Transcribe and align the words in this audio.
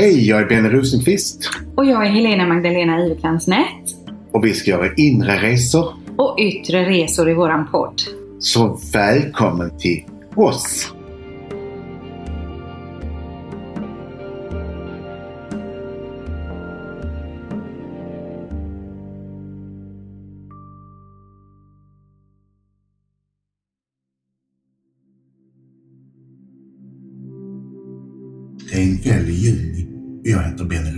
Hej, 0.00 0.28
jag 0.28 0.40
är 0.40 0.46
Benny 0.46 0.68
Rosenqvist 0.68 1.50
Och 1.74 1.84
jag 1.84 2.06
är 2.06 2.10
Helena 2.10 2.46
Magdalena 2.46 3.04
Iverkrans 3.04 3.48
och 4.32 4.44
vi 4.44 4.54
ska 4.54 4.70
göra 4.70 4.94
inre 4.96 5.36
resor. 5.36 5.94
Och 6.16 6.38
yttre 6.40 6.88
resor 6.88 7.30
i 7.30 7.34
våran 7.34 7.70
podd. 7.70 8.02
Så 8.38 8.80
välkommen 8.92 9.78
till 9.78 10.04
oss! 10.34 10.92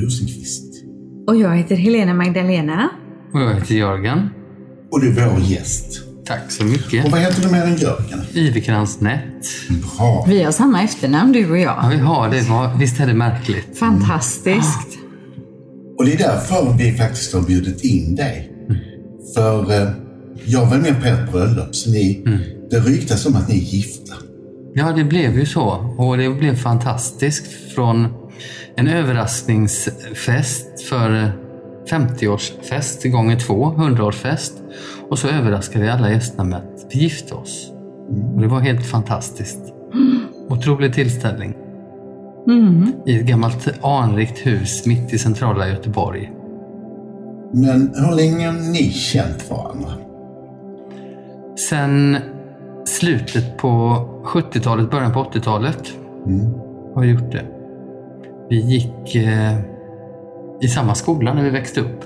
Rosenqvist. 0.04 0.64
Och 1.28 1.36
jag 1.36 1.56
heter 1.56 1.76
Helena 1.76 2.14
Magdalena. 2.14 2.88
Och 3.34 3.40
jag 3.40 3.54
heter 3.54 3.74
Jörgen. 3.74 4.28
Och 4.92 5.00
du 5.00 5.18
är 5.20 5.30
vår 5.30 5.40
gäst. 5.40 6.02
Tack 6.26 6.50
så 6.52 6.64
mycket. 6.64 7.04
Och 7.04 7.10
vad 7.10 7.20
heter 7.20 7.42
du 7.42 7.48
mer 7.52 7.62
än 7.62 7.76
Jörgen? 7.76 8.20
Ivekrans 8.32 9.00
Nätt. 9.00 9.46
Bra. 9.96 10.24
Vi 10.28 10.42
har 10.42 10.52
samma 10.52 10.82
efternamn 10.82 11.32
du 11.32 11.50
och 11.50 11.58
Ja, 11.58 11.80
jag. 11.82 11.90
vi 11.90 11.96
har 11.96 12.30
det. 12.30 12.78
Visst 12.78 13.00
är 13.00 13.06
det 13.06 13.14
märkligt? 13.14 13.78
Fantastiskt. 13.78 14.88
Och 15.98 16.04
det 16.04 16.12
är 16.12 16.18
därför 16.18 16.74
vi 16.78 16.92
faktiskt 16.92 17.34
har 17.34 17.42
bjudit 17.42 17.84
in 17.84 18.14
dig. 18.16 18.52
För 19.34 19.72
eh, 19.82 19.88
jag 20.46 20.66
var 20.66 20.78
med 20.78 21.00
på 21.02 21.08
ert 21.08 21.32
bröllop, 21.32 21.74
så 21.74 21.90
ni, 21.90 22.24
det 22.70 22.78
ryktas 22.80 23.26
om 23.26 23.36
att 23.36 23.48
ni 23.48 23.54
är 23.54 23.62
gifta. 23.62 24.14
Ja, 24.74 24.92
det 24.92 25.04
blev 25.04 25.38
ju 25.38 25.46
så. 25.46 25.94
Och 25.98 26.18
det 26.18 26.28
blev 26.30 26.56
fantastiskt. 26.56 27.46
Från 27.74 28.06
en 28.76 28.88
överraskningsfest 28.88 30.82
för 30.88 31.32
50-årsfest 31.90 33.08
gånger 33.08 33.36
två, 33.36 33.66
100-årsfest. 33.66 34.52
Och 35.08 35.18
så 35.18 35.28
överraskade 35.28 35.84
vi 35.84 35.90
alla 35.90 36.10
gästerna 36.10 36.44
med 36.44 36.58
att 36.58 36.86
vi 36.90 36.98
gifte 36.98 37.34
oss. 37.34 37.72
Och 38.34 38.40
det 38.40 38.48
var 38.48 38.60
helt 38.60 38.86
fantastiskt. 38.86 39.60
Otrolig 40.48 40.94
tillställning. 40.94 41.54
Mm. 42.48 42.92
I 43.06 43.16
ett 43.16 43.26
gammalt 43.26 43.68
anrikt 43.82 44.46
hus 44.46 44.86
mitt 44.86 45.12
i 45.12 45.18
centrala 45.18 45.68
Göteborg. 45.68 46.32
Men 47.52 47.94
hur 47.94 48.16
länge 48.16 48.46
har 48.46 48.72
ni 48.72 48.90
känt 48.90 49.50
varandra? 49.50 49.92
Sen 51.68 52.16
slutet 52.84 53.56
på 53.56 53.68
70-talet, 54.24 54.90
början 54.90 55.12
på 55.12 55.24
80-talet 55.24 55.92
har 56.94 57.02
vi 57.02 57.08
gjort 57.08 57.32
det. 57.32 57.61
Vi 58.52 58.60
gick 58.60 59.14
eh, 59.14 59.58
i 60.60 60.68
samma 60.68 60.94
skola 60.94 61.34
när 61.34 61.42
vi 61.42 61.50
växte 61.50 61.80
upp. 61.80 62.04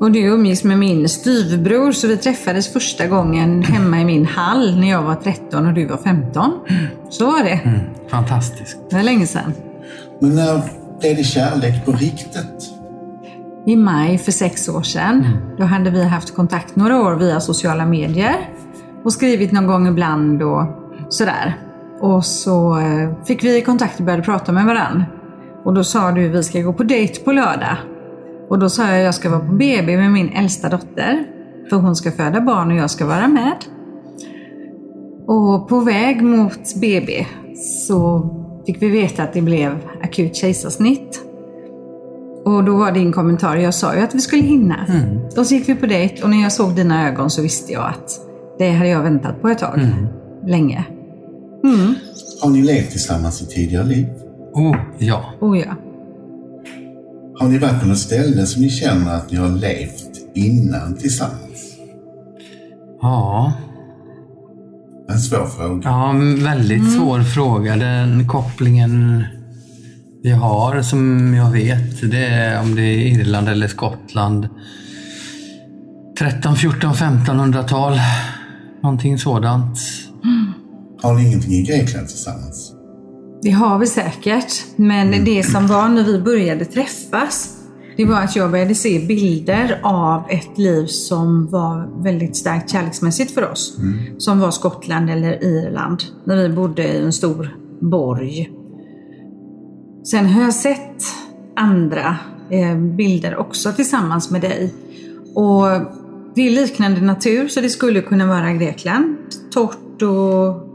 Och 0.00 0.12
du 0.12 0.20
umgicks 0.20 0.64
med 0.64 0.78
min 0.78 1.08
styvbror 1.08 1.92
så 1.92 2.08
vi 2.08 2.16
träffades 2.16 2.72
första 2.72 3.06
gången 3.06 3.62
hemma 3.62 4.00
i 4.00 4.04
min 4.04 4.26
hall 4.26 4.80
när 4.80 4.90
jag 4.90 5.02
var 5.02 5.14
13 5.14 5.66
och 5.66 5.74
du 5.74 5.86
var 5.86 5.96
15. 5.96 6.52
Så 7.08 7.26
var 7.26 7.44
det. 7.44 7.60
Mm, 7.64 7.80
fantastiskt. 8.10 8.78
Det 8.90 8.96
var 8.96 9.02
länge 9.02 9.26
sedan. 9.26 9.52
Men 10.20 10.34
när 10.34 10.62
blev 11.00 11.16
det 11.16 11.24
kärlek 11.24 11.84
på 11.84 11.92
riktigt? 11.92 12.70
I 13.66 13.76
maj 13.76 14.18
för 14.18 14.32
sex 14.32 14.68
år 14.68 14.82
sedan. 14.82 15.26
Då 15.58 15.64
hade 15.64 15.90
vi 15.90 16.04
haft 16.04 16.34
kontakt 16.34 16.76
några 16.76 17.02
år 17.02 17.14
via 17.14 17.40
sociala 17.40 17.86
medier 17.86 18.48
och 19.04 19.12
skrivit 19.12 19.52
någon 19.52 19.66
gång 19.66 19.88
ibland 19.88 20.42
och 20.42 20.66
sådär. 21.08 21.69
Och 22.00 22.24
så 22.24 22.78
eh, 22.78 23.24
fick 23.24 23.44
vi 23.44 23.62
kontakt 23.62 23.98
och 23.98 24.04
började 24.04 24.22
prata 24.22 24.52
med 24.52 24.66
varandra. 24.66 25.04
Och 25.64 25.74
då 25.74 25.84
sa 25.84 26.12
du 26.12 26.28
vi 26.28 26.42
ska 26.42 26.60
gå 26.60 26.72
på 26.72 26.82
dejt 26.82 27.20
på 27.20 27.32
lördag. 27.32 27.76
Och 28.48 28.58
då 28.58 28.68
sa 28.68 28.90
jag 28.90 29.02
jag 29.02 29.14
ska 29.14 29.30
vara 29.30 29.40
på 29.40 29.52
BB 29.54 29.96
med 29.96 30.10
min 30.10 30.28
äldsta 30.28 30.68
dotter. 30.68 31.24
För 31.70 31.76
hon 31.76 31.96
ska 31.96 32.10
föda 32.10 32.40
barn 32.40 32.70
och 32.70 32.76
jag 32.76 32.90
ska 32.90 33.06
vara 33.06 33.28
med. 33.28 33.56
Och 35.26 35.68
på 35.68 35.80
väg 35.80 36.22
mot 36.22 36.74
BB 36.80 37.26
så 37.86 38.30
fick 38.66 38.82
vi 38.82 38.88
veta 38.88 39.22
att 39.22 39.32
det 39.32 39.42
blev 39.42 39.78
akut 40.02 40.36
kejsarsnitt. 40.36 41.20
Och 42.44 42.64
då 42.64 42.76
var 42.76 42.92
din 42.92 43.12
kommentar, 43.12 43.56
jag 43.56 43.74
sa 43.74 43.94
ju 43.94 44.00
att 44.00 44.14
vi 44.14 44.20
skulle 44.20 44.42
hinna. 44.42 44.76
Och 45.36 45.46
så 45.46 45.54
gick 45.54 45.68
vi 45.68 45.74
på 45.74 45.86
dejt 45.86 46.22
och 46.22 46.30
när 46.30 46.42
jag 46.42 46.52
såg 46.52 46.74
dina 46.74 47.08
ögon 47.08 47.30
så 47.30 47.42
visste 47.42 47.72
jag 47.72 47.86
att 47.86 48.20
det 48.58 48.70
hade 48.70 48.90
jag 48.90 49.02
väntat 49.02 49.42
på 49.42 49.48
ett 49.48 49.58
tag. 49.58 49.80
Länge. 50.46 50.84
Mm. 51.64 51.94
Har 52.42 52.50
ni 52.50 52.62
levt 52.62 52.90
tillsammans 52.90 53.42
i 53.42 53.46
tidigare 53.46 53.86
liv? 53.86 54.06
Oh, 54.52 54.76
ja. 54.98 55.24
Oh 55.40 55.58
ja. 55.58 55.76
Har 57.38 57.48
ni 57.48 57.58
varit 57.58 57.80
på 57.80 57.86
något 57.86 57.98
ställe 57.98 58.46
som 58.46 58.62
ni 58.62 58.70
känner 58.70 59.14
att 59.14 59.30
ni 59.30 59.36
har 59.36 59.48
levt 59.48 60.10
innan 60.34 60.94
tillsammans? 60.96 61.76
Ja, 63.02 63.52
En 65.08 65.18
svår 65.20 65.46
fråga. 65.46 65.80
ja 65.84 66.10
en 66.10 66.44
väldigt 66.44 66.92
svår 66.92 67.20
fråga. 67.20 67.76
Den 67.76 68.28
kopplingen 68.28 69.24
vi 70.22 70.30
har 70.30 70.82
som 70.82 71.34
jag 71.34 71.50
vet, 71.50 72.10
det 72.10 72.26
är 72.26 72.60
om 72.60 72.74
det 72.74 72.82
är 72.82 72.98
Irland 73.20 73.48
eller 73.48 73.68
Skottland. 73.68 74.48
13, 76.18 76.56
14, 76.56 76.92
1500-tal. 76.92 77.98
Någonting 78.82 79.18
sådant. 79.18 79.78
Har 81.02 81.14
ni 81.14 81.26
ingenting 81.26 81.52
i 81.52 81.62
Grekland 81.62 82.08
tillsammans? 82.08 82.72
Det 83.42 83.50
har 83.50 83.78
vi 83.78 83.86
säkert. 83.86 84.52
Men 84.76 85.24
det 85.24 85.42
som 85.42 85.66
var 85.66 85.88
när 85.88 86.04
vi 86.04 86.20
började 86.20 86.64
träffas, 86.64 87.56
det 87.96 88.04
var 88.04 88.22
att 88.22 88.36
jag 88.36 88.50
började 88.50 88.74
se 88.74 89.06
bilder 89.06 89.80
av 89.82 90.22
ett 90.30 90.58
liv 90.58 90.86
som 90.86 91.46
var 91.46 92.02
väldigt 92.02 92.36
starkt 92.36 92.70
kärleksmässigt 92.70 93.30
för 93.34 93.50
oss. 93.50 93.76
Som 94.18 94.40
var 94.40 94.50
Skottland 94.50 95.10
eller 95.10 95.44
Irland, 95.44 96.02
när 96.24 96.36
vi 96.36 96.48
bodde 96.48 96.82
i 96.82 97.04
en 97.04 97.12
stor 97.12 97.56
borg. 97.80 98.50
Sen 100.04 100.26
har 100.26 100.42
jag 100.42 100.54
sett 100.54 101.02
andra 101.56 102.16
eh, 102.50 102.76
bilder 102.78 103.36
också 103.36 103.72
tillsammans 103.72 104.30
med 104.30 104.40
dig. 104.40 104.74
Och 105.34 105.66
det 106.34 106.48
är 106.48 106.50
liknande 106.50 107.00
natur, 107.00 107.48
så 107.48 107.60
det 107.60 107.68
skulle 107.68 108.00
kunna 108.00 108.26
vara 108.26 108.52
Grekland. 108.52 109.16
Torrt 109.50 110.02
och 110.02 110.69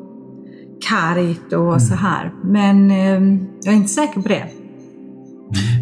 kargt 0.90 1.54
och 1.54 1.82
så 1.82 1.96
här. 1.96 2.32
Men 2.44 2.92
eh, 2.92 3.40
jag 3.64 3.74
är 3.74 3.78
inte 3.78 3.90
säker 3.90 4.22
på 4.22 4.28
det. 4.28 4.46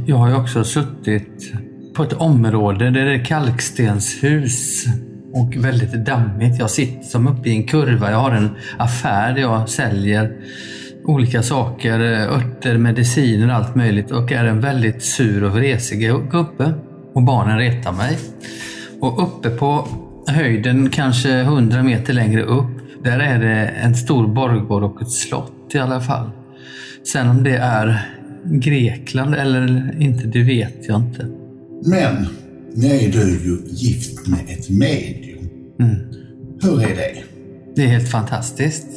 Jag 0.05 0.15
har 0.15 0.29
ju 0.29 0.35
också 0.35 0.63
suttit 0.63 1.53
på 1.95 2.03
ett 2.03 2.13
område 2.13 2.89
där 2.89 3.05
det 3.05 3.13
är 3.13 3.25
kalkstenshus 3.25 4.85
och 5.33 5.55
väldigt 5.55 6.05
dammigt. 6.05 6.59
Jag 6.59 6.69
sitter 6.69 7.03
som 7.03 7.27
uppe 7.27 7.49
i 7.49 7.51
en 7.51 7.63
kurva. 7.63 8.11
Jag 8.11 8.17
har 8.17 8.31
en 8.31 8.49
affär 8.77 9.33
där 9.33 9.41
jag 9.41 9.69
säljer 9.69 10.31
olika 11.05 11.43
saker, 11.43 11.99
örter, 11.99 12.77
mediciner, 12.77 13.53
allt 13.53 13.75
möjligt 13.75 14.11
och 14.11 14.31
är 14.31 14.45
en 14.45 14.61
väldigt 14.61 15.03
sur 15.03 15.43
och 15.43 15.51
vresig 15.51 15.99
gubbe. 16.31 16.73
Och 17.13 17.23
barnen 17.23 17.57
retar 17.57 17.91
mig. 17.91 18.17
Och 18.99 19.23
uppe 19.23 19.49
på 19.49 19.87
höjden, 20.27 20.89
kanske 20.89 21.39
100 21.39 21.83
meter 21.83 22.13
längre 22.13 22.43
upp, 22.43 22.82
där 23.03 23.19
är 23.19 23.39
det 23.39 23.67
en 23.67 23.95
stor 23.95 24.27
borggård 24.27 24.83
och 24.83 25.01
ett 25.01 25.11
slott 25.11 25.71
i 25.73 25.79
alla 25.79 26.01
fall. 26.01 26.29
Sen 27.13 27.29
om 27.29 27.43
det 27.43 27.55
är 27.55 28.09
Grekland 28.45 29.35
eller 29.35 29.95
inte, 30.01 30.27
det 30.27 30.43
vet 30.43 30.87
jag 30.87 31.01
inte. 31.01 31.27
Men 31.85 32.27
nu 32.75 32.87
är 32.87 33.11
du 33.11 33.29
ju 33.29 33.61
gift 33.65 34.27
med 34.27 34.39
ett 34.47 34.69
medium. 34.69 35.49
Hur 36.61 36.81
är 36.81 36.95
det? 36.95 37.23
Det 37.75 37.83
är 37.83 37.87
helt 37.87 38.09
fantastiskt. 38.09 38.87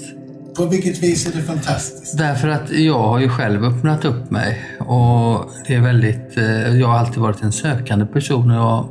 På 0.56 0.66
vilket 0.66 1.02
vis 1.02 1.26
är 1.26 1.36
det 1.36 1.42
fantastiskt? 1.42 2.18
Därför 2.18 2.48
att 2.48 2.70
jag 2.70 2.98
har 2.98 3.18
ju 3.18 3.28
själv 3.28 3.64
öppnat 3.64 4.04
upp 4.04 4.30
mig 4.30 4.58
och 4.78 5.50
det 5.66 5.74
är 5.74 5.80
väldigt, 5.80 6.36
eh, 6.36 6.76
jag 6.76 6.88
har 6.88 6.98
alltid 6.98 7.18
varit 7.18 7.42
en 7.42 7.52
sökande 7.52 8.06
person 8.06 8.50
och 8.50 8.56
jag 8.56 8.88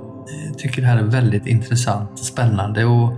tycker 0.57 0.81
det 0.81 0.87
här 0.87 0.97
är 0.97 1.03
väldigt 1.03 1.47
intressant 1.47 2.11
och 2.11 2.19
spännande 2.25 2.85
och 2.85 3.13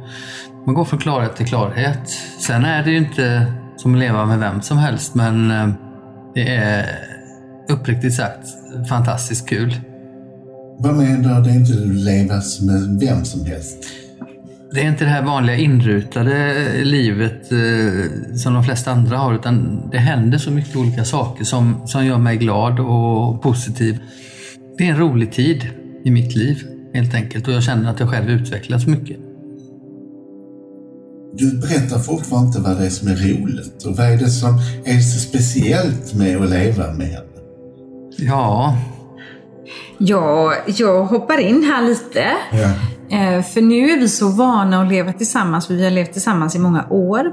man 0.67 0.75
går 0.75 0.85
från 0.85 0.99
klarhet 0.99 1.35
till 1.35 1.45
klarhet. 1.45 2.09
Sen 2.39 2.65
är 2.65 2.83
det 2.83 2.91
ju 2.91 2.97
inte 2.97 3.53
som 3.77 3.93
att 3.93 3.99
leva 3.99 4.25
med 4.25 4.39
vem 4.39 4.61
som 4.61 4.77
helst 4.77 5.15
men 5.15 5.51
eh, 5.51 5.69
det 6.33 6.55
är 6.55 6.85
uppriktigt 7.69 8.13
sagt 8.13 8.47
fantastiskt 8.89 9.49
kul. 9.49 9.75
Vad 10.79 10.95
menar 10.95 11.41
du 11.41 11.49
inte 11.49 11.73
levas 11.73 12.61
med 12.61 12.99
vem 12.99 13.25
som 13.25 13.45
helst? 13.45 13.77
Det 14.71 14.81
är 14.81 14.87
inte 14.89 15.03
det 15.03 15.09
här 15.09 15.21
vanliga 15.21 15.55
inrutade 15.55 16.63
livet 16.83 17.51
eh, 17.51 18.35
som 18.35 18.53
de 18.53 18.63
flesta 18.63 18.91
andra 18.91 19.17
har 19.17 19.35
utan 19.35 19.81
det 19.91 19.97
händer 19.97 20.37
så 20.37 20.51
mycket 20.51 20.75
olika 20.75 21.05
saker 21.05 21.43
som, 21.43 21.87
som 21.87 22.05
gör 22.05 22.17
mig 22.17 22.37
glad 22.37 22.79
och 22.79 23.41
positiv. 23.41 23.99
Det 24.77 24.87
är 24.87 24.91
en 24.91 24.99
rolig 24.99 25.31
tid 25.31 25.69
i 26.03 26.11
mitt 26.11 26.35
liv 26.35 26.63
helt 26.93 27.13
enkelt 27.13 27.47
och 27.47 27.53
jag 27.53 27.63
känner 27.63 27.89
att 27.89 27.99
jag 27.99 28.09
själv 28.09 28.29
utvecklas 28.29 28.87
mycket. 28.87 29.26
Du 31.37 31.57
berättar 31.57 31.99
fortfarande 31.99 32.47
inte 32.47 32.59
vad 32.59 32.77
det 32.77 32.85
är 32.85 32.89
som 32.89 33.07
är 33.07 33.15
roligt 33.15 33.83
och 33.85 33.97
vad 33.97 34.05
är 34.05 34.17
det 34.17 34.29
som 34.29 34.59
är 34.85 34.99
så 34.99 35.19
speciellt 35.19 36.13
med 36.15 36.37
att 36.37 36.49
leva 36.49 36.93
med 36.93 37.07
henne? 37.07 37.23
Ja, 38.17 38.75
Ja, 39.97 40.53
jag 40.65 41.05
hoppar 41.05 41.37
in 41.37 41.63
här 41.63 41.81
lite. 41.87 42.25
Ja. 42.51 42.69
Eh, 43.17 43.43
För 43.43 43.61
nu 43.61 43.89
är 43.89 43.99
vi 43.99 44.09
så 44.09 44.27
vana 44.29 44.81
att 44.81 44.89
leva 44.89 45.13
tillsammans, 45.13 45.69
vi 45.69 45.83
har 45.83 45.91
levt 45.91 46.13
tillsammans 46.13 46.55
i 46.55 46.59
många 46.59 46.87
år. 46.89 47.31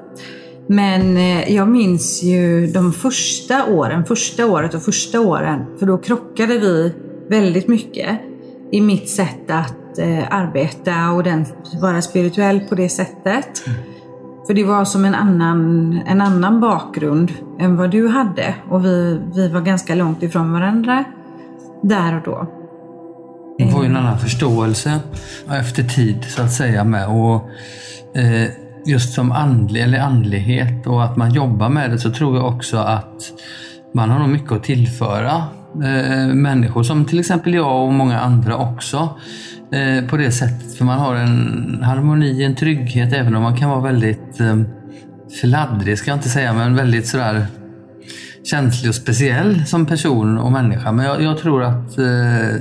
Men 0.68 1.16
eh, 1.16 1.52
jag 1.54 1.68
minns 1.68 2.22
ju 2.22 2.66
de 2.66 2.92
första 2.92 3.66
åren, 3.66 4.04
första 4.04 4.46
året 4.46 4.74
och 4.74 4.82
första 4.82 5.20
åren, 5.20 5.64
för 5.78 5.86
då 5.86 5.98
krockade 5.98 6.58
vi 6.58 6.94
väldigt 7.30 7.68
mycket 7.68 8.20
i 8.72 8.80
mitt 8.80 9.08
sätt 9.08 9.50
att 9.50 9.98
eh, 9.98 10.34
arbeta 10.34 11.10
och 11.10 11.22
den, 11.24 11.46
vara 11.82 12.02
spirituell 12.02 12.60
på 12.60 12.74
det 12.74 12.88
sättet. 12.88 13.64
För 14.46 14.54
det 14.54 14.64
var 14.64 14.84
som 14.84 15.04
en 15.04 15.14
annan, 15.14 15.92
en 16.06 16.20
annan 16.20 16.60
bakgrund 16.60 17.32
än 17.60 17.76
vad 17.76 17.90
du 17.90 18.08
hade 18.08 18.54
och 18.70 18.84
vi, 18.84 19.20
vi 19.34 19.48
var 19.48 19.60
ganska 19.60 19.94
långt 19.94 20.22
ifrån 20.22 20.52
varandra 20.52 21.04
där 21.82 22.16
och 22.16 22.22
då. 22.24 22.48
det 23.58 23.74
var 23.74 23.82
ju 23.82 23.88
en 23.88 23.96
annan 23.96 24.18
förståelse 24.18 25.00
efter 25.50 25.82
tid 25.82 26.24
så 26.24 26.42
att 26.42 26.52
säga 26.52 26.84
med. 26.84 27.08
Och, 27.08 27.50
eh, 28.18 28.48
just 28.86 29.14
som 29.14 29.32
andlig, 29.32 29.82
eller 29.82 29.98
andlighet 29.98 30.86
och 30.86 31.04
att 31.04 31.16
man 31.16 31.32
jobbar 31.32 31.68
med 31.68 31.90
det 31.90 31.98
så 31.98 32.10
tror 32.10 32.36
jag 32.36 32.46
också 32.46 32.76
att 32.76 33.32
man 33.94 34.10
har 34.10 34.18
nog 34.18 34.28
mycket 34.28 34.52
att 34.52 34.62
tillföra 34.62 35.42
eh, 35.74 36.34
människor 36.34 36.82
som 36.82 37.04
till 37.04 37.20
exempel 37.20 37.54
jag 37.54 37.86
och 37.86 37.92
många 37.92 38.20
andra 38.20 38.56
också. 38.56 39.08
Eh, 39.74 40.06
på 40.06 40.16
det 40.16 40.30
sättet. 40.30 40.74
För 40.78 40.84
man 40.84 40.98
har 40.98 41.14
en 41.14 41.78
harmoni, 41.82 42.42
en 42.42 42.54
trygghet 42.54 43.12
även 43.12 43.36
om 43.36 43.42
man 43.42 43.56
kan 43.56 43.70
vara 43.70 43.80
väldigt 43.80 44.40
eh, 44.40 44.60
fladdrig, 45.40 45.98
ska 45.98 46.10
jag 46.10 46.18
inte 46.18 46.28
säga, 46.28 46.52
men 46.52 46.76
väldigt 46.76 47.06
sådär 47.06 47.46
känslig 48.44 48.88
och 48.88 48.94
speciell 48.94 49.66
som 49.66 49.86
person 49.86 50.38
och 50.38 50.52
människa. 50.52 50.92
Men 50.92 51.06
jag, 51.06 51.22
jag 51.22 51.38
tror 51.38 51.62
att, 51.62 51.98
eh, 51.98 52.54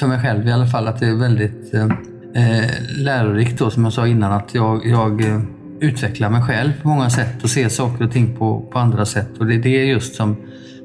för 0.00 0.06
mig 0.06 0.20
själv 0.20 0.48
i 0.48 0.52
alla 0.52 0.66
fall, 0.66 0.88
att 0.88 1.00
det 1.00 1.06
är 1.06 1.14
väldigt 1.14 1.74
ehm, 1.74 1.90
eh, 2.34 2.70
lärorikt 2.98 3.58
då, 3.58 3.70
som 3.70 3.84
jag 3.84 3.92
sa 3.92 4.06
innan, 4.06 4.32
att 4.32 4.54
jag, 4.54 4.86
jag 4.86 5.24
eh, 5.24 5.40
utvecklar 5.80 6.30
mig 6.30 6.42
själv 6.42 6.72
på 6.82 6.88
många 6.88 7.10
sätt 7.10 7.42
och 7.42 7.50
ser 7.50 7.68
saker 7.68 8.04
och 8.04 8.12
ting 8.12 8.36
på, 8.36 8.60
på 8.72 8.78
andra 8.78 9.04
sätt. 9.04 9.38
Och 9.38 9.46
det, 9.46 9.58
det 9.58 9.80
är 9.80 9.84
just 9.84 10.14
som, 10.14 10.36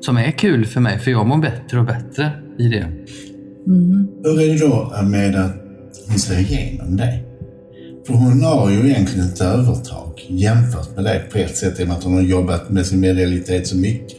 som 0.02 0.18
är 0.18 0.32
kul 0.32 0.66
för 0.66 0.82
mig, 0.82 1.00
för 1.00 1.12
jag 1.12 1.28
mår 1.28 1.38
bättre 1.38 1.80
och 1.80 1.86
bättre 1.86 2.32
i 2.58 2.68
det. 2.68 2.88
Mm. 3.68 4.08
Hur 4.24 4.42
är 4.42 4.48
det 4.48 4.60
då 4.60 5.02
med 5.04 5.36
att 5.36 5.56
hon 6.08 6.20
ser 6.20 6.40
igenom 6.40 6.98
dig? 6.98 7.24
För 8.08 8.14
hon 8.14 8.44
har 8.44 8.70
ju 8.72 8.90
egentligen 8.90 9.28
ett 9.28 9.42
övertag 9.42 10.26
jämfört 10.30 10.96
med 10.96 11.04
dig 11.04 11.30
på 11.32 11.38
ett 11.38 11.58
sätt 11.58 11.80
i 11.80 11.84
och 11.84 11.88
med 11.88 11.98
att 11.98 12.04
hon 12.04 12.14
har 12.14 12.22
jobbat 12.22 12.70
med 12.70 12.86
sin 12.86 13.00
medialitet 13.00 13.68
så 13.68 13.78
mycket. 13.78 14.18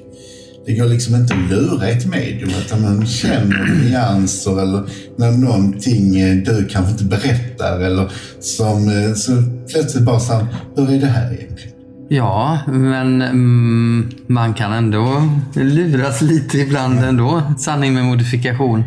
Det 0.67 0.75
går 0.75 0.87
liksom 0.87 1.15
inte 1.15 1.35
att 1.35 1.51
lura 1.51 1.89
ett 1.89 2.07
medium 2.07 2.51
utan 2.65 2.83
man 2.83 3.07
känner 3.07 3.83
nyanser 3.85 4.63
eller 4.63 4.83
när 5.17 5.33
någonting 5.33 6.21
eh, 6.21 6.37
du 6.37 6.67
kanske 6.67 6.93
inte 6.93 7.05
berättar 7.05 7.81
eller 7.81 8.13
som 8.41 8.89
eh, 8.89 9.15
så 9.15 9.33
plötsligt 9.73 10.05
bara 10.05 10.21
så 10.21 10.33
här, 10.33 10.47
hur 10.77 10.91
är 10.91 11.01
det 11.01 11.07
här 11.07 11.33
egentligen? 11.33 11.78
Ja, 12.11 12.59
men 12.67 13.23
mm, 13.23 14.11
man 14.27 14.55
kan 14.55 14.73
ändå 14.73 15.29
luras 15.55 16.23
lite 16.23 16.59
ibland 16.59 17.05
ändå. 17.05 17.43
Sanning 17.59 17.95
med 17.95 18.05
modifikation. 18.05 18.85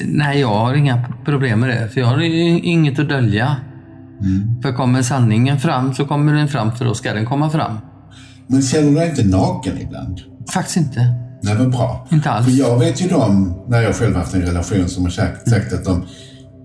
Nej, 0.00 0.40
jag 0.40 0.48
har 0.48 0.74
inga 0.74 1.04
problem 1.24 1.60
med 1.60 1.68
det. 1.68 1.88
För 1.88 2.00
jag 2.00 2.06
har 2.06 2.20
inget 2.20 2.98
att 2.98 3.08
dölja. 3.08 3.56
För 4.62 4.72
kommer 4.72 5.02
sanningen 5.02 5.60
fram 5.60 5.94
så 5.94 6.04
kommer 6.04 6.32
den 6.32 6.48
fram 6.48 6.72
för 6.72 6.84
då 6.84 6.94
ska 6.94 7.14
den 7.14 7.26
komma 7.26 7.50
fram. 7.50 7.78
Men 8.46 8.62
känner 8.62 8.90
du 8.90 8.94
dig 8.94 9.08
inte 9.10 9.24
naken 9.24 9.78
ibland? 9.80 10.20
Faktiskt 10.54 10.76
inte. 10.76 11.00
Det 11.42 11.54
var 11.54 11.66
bra. 11.66 12.08
Inte 12.12 12.30
alls. 12.30 12.46
För 12.46 12.52
jag 12.52 12.78
vet 12.78 13.02
ju 13.02 13.08
de, 13.08 13.54
när 13.68 13.82
jag 13.82 13.94
själv 13.94 14.16
haft 14.16 14.34
en 14.34 14.42
relation 14.42 14.88
som 14.88 15.04
har 15.04 15.10
sagt, 15.10 15.50
sagt 15.50 15.72
att 15.72 15.84
de, 15.84 16.04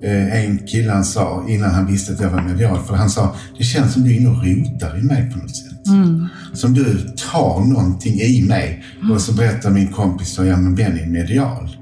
eh, 0.04 0.46
en 0.46 0.68
kille 0.68 0.92
han 0.92 1.06
sa 1.06 1.46
innan 1.50 1.72
han 1.72 1.86
visste 1.86 2.14
att 2.14 2.20
jag 2.20 2.30
var 2.30 2.42
medial, 2.42 2.80
för 2.80 2.96
han 2.96 3.10
sa 3.10 3.36
det 3.58 3.64
känns 3.64 3.94
som 3.94 4.04
du 4.04 4.12
är 4.16 4.20
inne 4.20 4.30
och 4.30 4.46
rotar 4.46 5.00
i 5.00 5.04
mig 5.04 5.32
på 5.32 5.38
något 5.38 5.56
sätt. 5.56 5.73
Som 6.54 6.74
du 6.74 7.00
tar 7.32 7.60
någonting 7.60 8.14
i 8.14 8.46
mig. 8.48 8.84
Och 9.12 9.22
så 9.22 9.34
berättar 9.34 9.70
min 9.70 9.88
kompis 9.88 10.40
att 10.40 10.48
ja, 10.48 10.58
men 10.58 10.76
Benny 10.76 11.00
är 11.00 11.08
medial. 11.08 11.78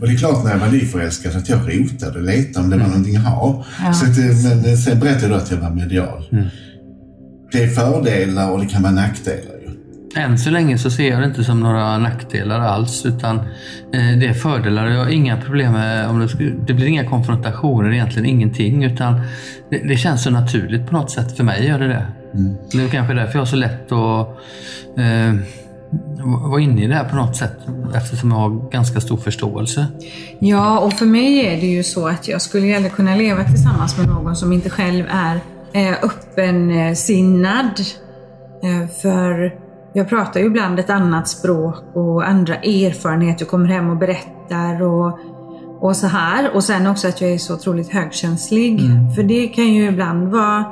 Och 0.00 0.06
det 0.06 0.12
är 0.12 0.16
klart 0.16 0.44
när 0.44 0.50
jag 0.50 0.58
var 0.58 0.68
nyförälskad 0.68 1.36
att 1.36 1.48
jag 1.48 1.58
rotade 1.58 2.18
och 2.18 2.24
letade 2.24 2.64
om 2.64 2.70
det 2.70 2.76
var 2.76 2.86
någonting 2.86 3.16
att 3.16 3.24
ha. 3.24 3.64
Så 3.92 4.04
att, 4.04 4.18
eh, 4.18 4.24
men 4.24 4.64
eh, 4.64 4.76
sen 4.76 5.00
berättade 5.00 5.28
du 5.28 5.34
att 5.34 5.50
jag 5.50 5.58
var 5.58 5.70
medial. 5.70 6.24
Det 7.52 7.62
är 7.62 7.68
fördelar 7.68 8.50
och 8.50 8.60
det 8.60 8.66
kan 8.66 8.82
vara 8.82 8.92
nackdelar 8.92 9.54
ju. 9.62 9.70
Än 10.16 10.38
så 10.38 10.50
länge 10.50 10.78
så 10.78 10.90
ser 10.90 11.10
jag 11.10 11.20
det 11.20 11.26
inte 11.26 11.44
som 11.44 11.60
några 11.60 11.98
nackdelar 11.98 12.60
alls 12.60 13.06
utan 13.06 13.36
eh, 13.36 14.18
det 14.20 14.26
är 14.26 14.34
fördelar. 14.34 14.88
Jag 14.88 14.98
har 14.98 15.10
inga 15.10 15.40
problem 15.40 15.72
med 15.72 16.08
om 16.08 16.20
det, 16.20 16.52
det 16.66 16.74
blir 16.74 16.86
inga 16.86 17.08
konfrontationer 17.08 17.92
egentligen, 17.92 18.26
ingenting 18.26 18.84
utan 18.84 19.20
det, 19.70 19.78
det 19.88 19.96
känns 19.96 20.22
så 20.22 20.30
naturligt 20.30 20.86
på 20.86 20.92
något 20.92 21.10
sätt. 21.10 21.36
För 21.36 21.44
mig 21.44 21.66
gör 21.66 21.78
det 21.78 21.88
det. 21.88 22.06
Det 22.72 22.84
är 22.84 22.88
kanske 22.88 23.14
därför 23.14 23.34
jag 23.34 23.40
har 23.40 23.46
så 23.46 23.56
lätt 23.56 23.92
att 23.92 24.28
eh, 24.98 25.34
vara 26.50 26.60
inne 26.60 26.84
i 26.84 26.86
det 26.86 26.94
här 26.94 27.08
på 27.08 27.16
något 27.16 27.36
sätt 27.36 27.58
eftersom 27.94 28.30
jag 28.30 28.38
har 28.38 28.70
ganska 28.70 29.00
stor 29.00 29.16
förståelse. 29.16 29.86
Ja, 30.38 30.78
och 30.78 30.92
för 30.92 31.06
mig 31.06 31.46
är 31.46 31.60
det 31.60 31.66
ju 31.66 31.82
så 31.82 32.08
att 32.08 32.28
jag 32.28 32.42
skulle 32.42 32.76
aldrig 32.76 32.92
kunna 32.92 33.14
leva 33.16 33.44
tillsammans 33.44 33.98
med 33.98 34.08
någon 34.08 34.36
som 34.36 34.52
inte 34.52 34.70
själv 34.70 35.04
är 35.08 35.40
eh, 35.72 35.92
öppensinnad. 36.02 37.80
Eh, 38.62 38.88
för 39.02 39.54
jag 39.92 40.08
pratar 40.08 40.40
ju 40.40 40.46
ibland 40.46 40.78
ett 40.78 40.90
annat 40.90 41.28
språk 41.28 41.76
och 41.94 42.28
andra 42.28 42.54
erfarenheter, 42.54 43.44
kommer 43.44 43.68
hem 43.68 43.90
och 43.90 43.96
berättar 43.96 44.82
och, 44.82 45.18
och 45.80 45.96
så 45.96 46.06
här. 46.06 46.54
Och 46.54 46.64
sen 46.64 46.86
också 46.86 47.08
att 47.08 47.20
jag 47.20 47.30
är 47.30 47.38
så 47.38 47.54
otroligt 47.54 47.92
högkänslig. 47.92 48.80
För 49.16 49.22
det 49.22 49.48
kan 49.48 49.66
ju 49.66 49.88
ibland 49.88 50.28
vara 50.28 50.64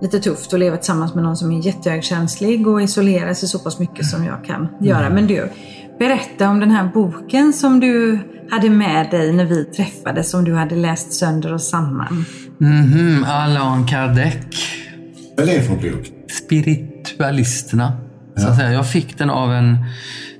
lite 0.00 0.20
tufft 0.20 0.54
att 0.54 0.60
leva 0.60 0.76
tillsammans 0.76 1.14
med 1.14 1.24
någon 1.24 1.36
som 1.36 1.52
är 1.52 1.66
jättehögkänslig 1.66 2.66
och 2.66 2.82
isolera 2.82 3.34
sig 3.34 3.48
så 3.48 3.58
pass 3.58 3.78
mycket 3.78 4.06
som 4.06 4.24
jag 4.24 4.44
kan 4.44 4.68
göra. 4.80 5.10
Men 5.10 5.26
du, 5.26 5.50
berätta 5.98 6.48
om 6.48 6.60
den 6.60 6.70
här 6.70 6.90
boken 6.94 7.52
som 7.52 7.80
du 7.80 8.18
hade 8.50 8.70
med 8.70 9.10
dig 9.10 9.32
när 9.32 9.44
vi 9.44 9.64
träffades, 9.64 10.30
som 10.30 10.44
du 10.44 10.54
hade 10.54 10.76
läst 10.76 11.12
sönder 11.12 11.52
och 11.52 11.62
samman. 11.62 12.24
Mhm, 12.58 13.24
Allan 13.28 13.86
Kardec. 13.86 14.34
Vad 15.36 15.48
är 15.48 15.54
det 15.54 15.62
för 15.62 15.74
bok? 15.74 16.12
Spiritualisterna. 16.30 17.92
Så 18.36 18.48
att 18.48 18.56
säga. 18.56 18.72
Jag 18.72 18.90
fick 18.90 19.18
den 19.18 19.30
av 19.30 19.52
en, 19.52 19.78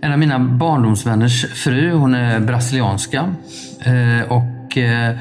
en 0.01 0.13
av 0.13 0.19
mina 0.19 0.39
barndomsvänners 0.39 1.47
fru. 1.47 1.93
Hon 1.93 2.15
är 2.15 2.41
brasilianska. 2.41 3.35
Eh, 3.81 4.33
och 4.33 4.79
eh, 4.79 5.17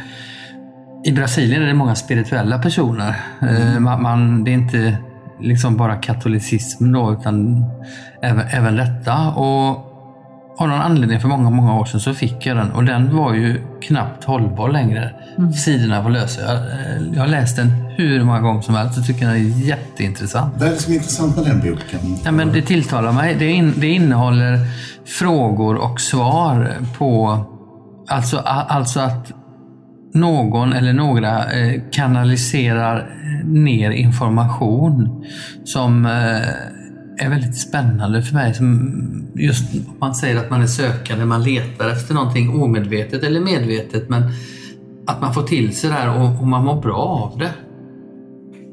i 1.07 1.11
Brasilien 1.11 1.61
är 1.61 1.67
det 1.67 1.73
många 1.73 1.95
spirituella 1.95 2.59
personer. 2.59 3.15
Eh, 3.41 3.79
man, 3.79 4.01
man, 4.01 4.43
det 4.43 4.51
är 4.51 4.53
inte 4.53 4.97
liksom 5.41 5.77
bara 5.77 5.95
katolicism 5.95 6.91
då, 6.91 7.13
utan 7.13 7.65
även, 8.21 8.47
även 8.47 8.75
detta. 8.75 9.29
Och 9.29 9.69
av 10.57 10.67
någon 10.67 10.81
anledning 10.81 11.19
för 11.19 11.27
många, 11.27 11.49
många 11.49 11.79
år 11.79 11.85
sedan 11.85 11.99
så 11.99 12.13
fick 12.13 12.45
jag 12.45 12.57
den 12.57 12.71
och 12.71 12.83
den 12.83 13.15
var 13.15 13.33
ju 13.33 13.61
knappt 13.81 14.23
hållbar 14.23 14.69
längre. 14.69 15.11
Sidorna 15.65 16.01
var 16.01 16.09
lösa. 16.09 16.41
Jag, 16.41 16.55
eh, 16.55 17.13
jag 17.13 17.21
har 17.21 17.27
läst 17.27 17.55
den 17.55 17.67
hur 17.97 18.23
många 18.23 18.39
gånger 18.39 18.61
som 18.61 18.75
helst 18.75 18.97
och 18.97 19.05
tycker 19.05 19.25
den 19.25 19.35
är 19.35 19.67
jätteintressant. 19.67 20.53
Vad 20.57 20.67
är 20.67 20.71
det 20.71 20.79
som 20.79 20.93
är 20.93 20.97
intressant 20.97 21.35
med 21.35 21.45
den 21.45 21.59
boken? 21.59 21.99
Ja, 22.23 22.31
men 22.31 22.53
det 22.53 22.61
tilltalar 22.61 23.11
mig. 23.11 23.35
Det, 23.39 23.51
in, 23.51 23.73
det 23.77 23.87
innehåller 23.87 24.59
frågor 25.05 25.75
och 25.75 26.01
svar 26.01 26.75
på... 26.97 27.39
Alltså, 28.09 28.37
alltså 28.37 28.99
att 28.99 29.31
någon 30.13 30.73
eller 30.73 30.93
några 30.93 31.51
eh, 31.51 31.81
kanaliserar 31.91 32.97
eh, 32.97 33.47
ner 33.47 33.91
information 33.91 35.25
som 35.63 36.05
eh, 36.05 37.25
är 37.25 37.29
väldigt 37.29 37.57
spännande 37.57 38.21
för 38.21 38.33
mig. 38.33 38.53
Just 39.35 39.73
man 39.99 40.15
säger 40.15 40.37
att 40.37 40.49
man 40.49 40.61
är 40.61 40.67
sökande, 40.67 41.25
man 41.25 41.43
letar 41.43 41.89
efter 41.89 42.13
någonting 42.13 42.61
omedvetet 42.61 43.23
eller 43.23 43.39
medvetet. 43.39 44.09
Men 44.09 44.23
att 45.07 45.21
man 45.21 45.33
får 45.33 45.43
till 45.43 45.75
sig 45.75 45.89
det 45.89 45.95
här 45.95 46.21
och 46.21 46.47
man 46.47 46.65
mår 46.65 46.81
bra 46.81 47.31
av 47.33 47.39
det. 47.39 47.51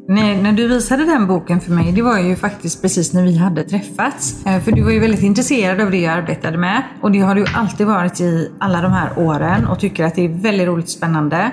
Nej, 0.09 0.43
när 0.43 0.53
du 0.53 0.69
visade 0.69 1.05
den 1.05 1.27
boken 1.27 1.61
för 1.61 1.73
mig, 1.73 1.93
det 1.93 2.03
var 2.03 2.19
ju 2.19 2.37
faktiskt 2.37 2.83
precis 2.83 3.13
när 3.13 3.23
vi 3.25 3.37
hade 3.37 3.63
träffats. 3.65 4.47
Eh, 4.47 4.61
För 4.63 4.73
du 4.73 4.83
var 4.83 4.91
ju 4.91 4.99
väldigt 5.01 5.23
intresserad 5.23 5.81
av 5.81 5.91
det 5.91 5.99
jag 5.99 6.13
arbetade 6.13 6.59
med. 6.59 6.83
Och 7.03 7.13
det 7.13 7.21
har 7.21 7.35
du 7.35 7.45
alltid 7.55 7.87
varit 7.87 8.21
i 8.21 8.51
alla 8.61 8.83
de 8.83 8.93
här 8.93 9.19
åren 9.19 9.67
och 9.67 9.81
tycker 9.81 10.05
att 10.05 10.15
det 10.15 10.25
är 10.25 10.29
väldigt 10.43 10.67
roligt 10.67 10.85
och 10.85 10.91
spännande. 10.91 11.53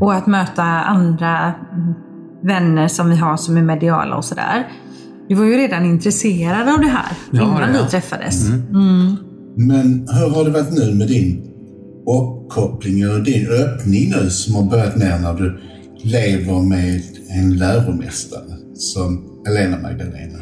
Och 0.00 0.14
att 0.14 0.26
möta 0.26 0.62
andra 0.62 1.38
mm, 1.38 1.94
vänner 2.42 2.88
som 2.88 3.10
vi 3.10 3.16
har 3.16 3.36
som 3.36 3.56
är 3.56 3.62
mediala 3.62 4.16
och 4.16 4.24
sådär. 4.24 4.68
Du 5.28 5.34
var 5.34 5.44
ju 5.44 5.52
redan 5.56 5.84
intresserad 5.84 6.68
av 6.68 6.80
det 6.80 6.86
här 6.88 7.12
Ja, 7.30 7.42
innan 7.42 7.60
det, 7.60 7.72
vi 7.72 7.78
ja. 7.78 7.88
träffades. 7.88 8.48
Men 9.56 10.06
hur 10.12 10.34
har 10.34 10.44
det 10.44 10.50
varit 10.50 10.72
nu 10.72 10.94
med 10.94 11.08
din 11.08 11.46
uppkoppling 12.06 13.08
och 13.10 13.22
din 13.22 13.46
öppning 13.48 14.10
nu 14.10 14.30
som 14.30 14.54
har 14.54 14.62
börjat 14.70 14.96
ner 14.96 15.18
när 15.18 15.34
du 15.34 15.60
lever 16.04 16.62
med 16.62 17.02
en 17.30 17.58
läromästare 17.58 18.56
som 18.74 19.42
Elena 19.48 19.78
Magdalena? 19.78 20.38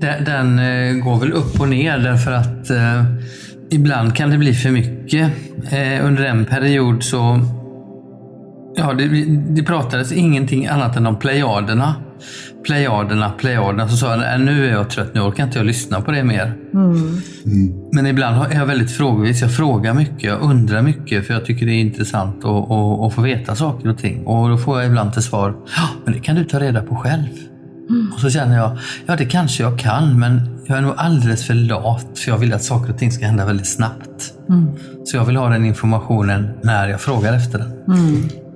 Den, 0.00 0.24
den 0.24 0.58
eh, 0.58 1.04
går 1.04 1.20
väl 1.20 1.32
upp 1.32 1.60
och 1.60 1.68
ner 1.68 1.98
därför 1.98 2.32
att 2.32 2.70
eh, 2.70 3.04
ibland 3.70 4.16
kan 4.16 4.30
det 4.30 4.38
bli 4.38 4.54
för 4.54 4.70
mycket. 4.70 5.30
Eh, 5.70 6.06
under 6.06 6.24
en 6.24 6.44
period 6.44 7.02
så 7.02 7.40
Ja, 8.76 8.92
det, 8.92 9.08
det 9.48 9.62
pratades 9.62 10.12
ingenting 10.12 10.66
annat 10.66 10.96
än 10.96 11.06
om 11.06 11.18
plejaderna. 11.18 11.94
Plejaderna, 12.64 13.30
plejaderna. 13.30 13.88
Så 13.88 13.96
sa 13.96 14.10
jag, 14.10 14.18
"Nej, 14.18 14.38
nu 14.38 14.66
är 14.66 14.70
jag 14.72 14.90
trött, 14.90 15.14
nu 15.14 15.20
orkar 15.20 15.44
inte 15.44 15.58
jag 15.58 15.66
lyssna 15.66 16.00
på 16.00 16.10
det 16.10 16.24
mer. 16.24 16.52
Men 17.92 18.06
ibland 18.06 18.52
är 18.52 18.58
jag 18.58 18.66
väldigt 18.66 18.90
frågvis. 18.90 19.40
Jag 19.42 19.56
frågar 19.56 19.94
mycket, 19.94 20.22
jag 20.22 20.40
undrar 20.40 20.82
mycket 20.82 21.26
för 21.26 21.34
jag 21.34 21.44
tycker 21.44 21.66
det 21.66 21.72
är 21.72 21.80
intressant 21.80 22.44
att, 22.44 22.70
att, 22.70 23.00
att 23.00 23.14
få 23.14 23.20
veta 23.22 23.54
saker 23.54 23.88
och 23.88 23.98
ting. 23.98 24.26
Och 24.26 24.48
då 24.48 24.56
får 24.58 24.78
jag 24.80 24.86
ibland 24.90 25.12
till 25.12 25.22
svar, 25.22 25.54
ja, 25.76 25.88
men 26.04 26.14
det 26.14 26.20
kan 26.20 26.36
du 26.36 26.44
ta 26.44 26.60
reda 26.60 26.82
på 26.82 26.96
själv. 26.96 27.26
Och 28.14 28.20
så 28.20 28.30
känner 28.30 28.56
jag, 28.56 28.78
ja 29.06 29.16
det 29.16 29.24
kanske 29.24 29.62
jag 29.62 29.78
kan, 29.78 30.18
men 30.20 30.40
jag 30.66 30.78
är 30.78 30.82
nog 30.82 30.94
alldeles 30.96 31.46
för 31.46 31.54
lat 31.54 32.06
för 32.18 32.30
jag 32.30 32.38
vill 32.38 32.52
att 32.54 32.62
saker 32.62 32.92
och 32.92 32.98
ting 32.98 33.12
ska 33.12 33.26
hända 33.26 33.46
väldigt 33.46 33.68
snabbt. 33.68 34.32
Så 35.04 35.16
jag 35.16 35.24
vill 35.24 35.36
ha 35.36 35.48
den 35.48 35.64
informationen 35.64 36.48
när 36.62 36.88
jag 36.88 37.00
frågar 37.00 37.32
efter 37.32 37.58
den. 37.58 37.72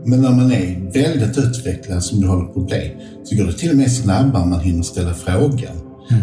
Men 0.07 0.21
när 0.21 0.31
man 0.31 0.53
är 0.53 0.93
väldigt 0.93 1.39
utvecklad 1.39 2.03
som 2.03 2.21
du 2.21 2.29
håller 2.29 2.45
på 2.45 2.61
att 2.61 2.67
bli 2.67 2.97
så 3.25 3.37
går 3.37 3.45
det 3.45 3.53
till 3.53 3.71
och 3.71 3.77
med 3.77 3.93
snabbare 3.93 4.47
man 4.47 4.61
hinner 4.61 4.83
ställa 4.83 5.15
frågan. 5.15 5.77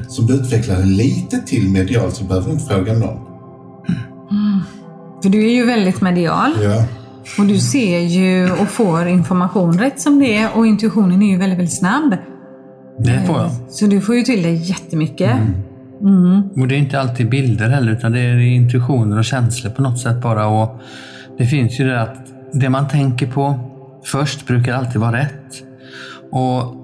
Som 0.08 0.28
du 0.28 0.34
utvecklar 0.34 0.84
lite 0.84 1.38
till 1.38 1.70
medialt 1.70 2.16
så 2.16 2.24
behöver 2.24 2.48
du 2.48 2.54
inte 2.54 2.66
fråga 2.66 2.94
någon. 2.94 3.20
För 5.24 5.30
du 5.30 5.46
är 5.48 5.54
ju 5.54 5.66
väldigt 5.66 6.02
medial. 6.02 6.52
Ja. 6.64 6.86
Och 7.40 7.46
du 7.46 7.60
ser 7.60 8.00
ju 8.00 8.52
och 8.52 8.68
får 8.68 9.08
information 9.08 9.80
rätt 9.80 10.02
som 10.02 10.20
det 10.20 10.38
är 10.38 10.58
och 10.58 10.68
intuitionen 10.68 11.22
är 11.22 11.32
ju 11.32 11.38
väldigt, 11.38 11.60
väldigt 11.60 11.78
snabb. 11.78 12.16
Det 13.00 13.24
får 13.28 13.38
jag. 13.38 13.52
Så 13.70 13.86
du 13.86 14.02
får 14.02 14.16
ju 14.16 14.22
till 14.22 14.44
dig 14.44 14.56
jättemycket. 14.56 15.32
Och 16.56 16.68
det 16.68 16.76
är 16.76 16.80
inte 16.80 17.00
alltid 17.00 17.30
bilder 17.30 17.70
heller, 17.70 17.92
utan 17.92 18.12
det 18.12 18.20
är 18.20 18.38
intuitioner 18.38 19.18
och 19.18 19.26
känslor 19.26 19.72
på 19.72 19.82
något 19.82 20.00
sätt 20.00 20.22
bara. 20.22 20.48
Och 20.48 20.80
det 21.38 21.46
finns 21.46 21.80
ju 21.80 21.88
det 21.88 22.02
att 22.02 22.28
det 22.54 22.70
man 22.70 22.88
tänker 22.88 23.28
på 23.28 23.71
först 24.06 24.48
brukar 24.48 24.74
alltid 24.74 25.02
vara 25.02 25.18
rätt. 25.18 25.64
Och 26.32 26.76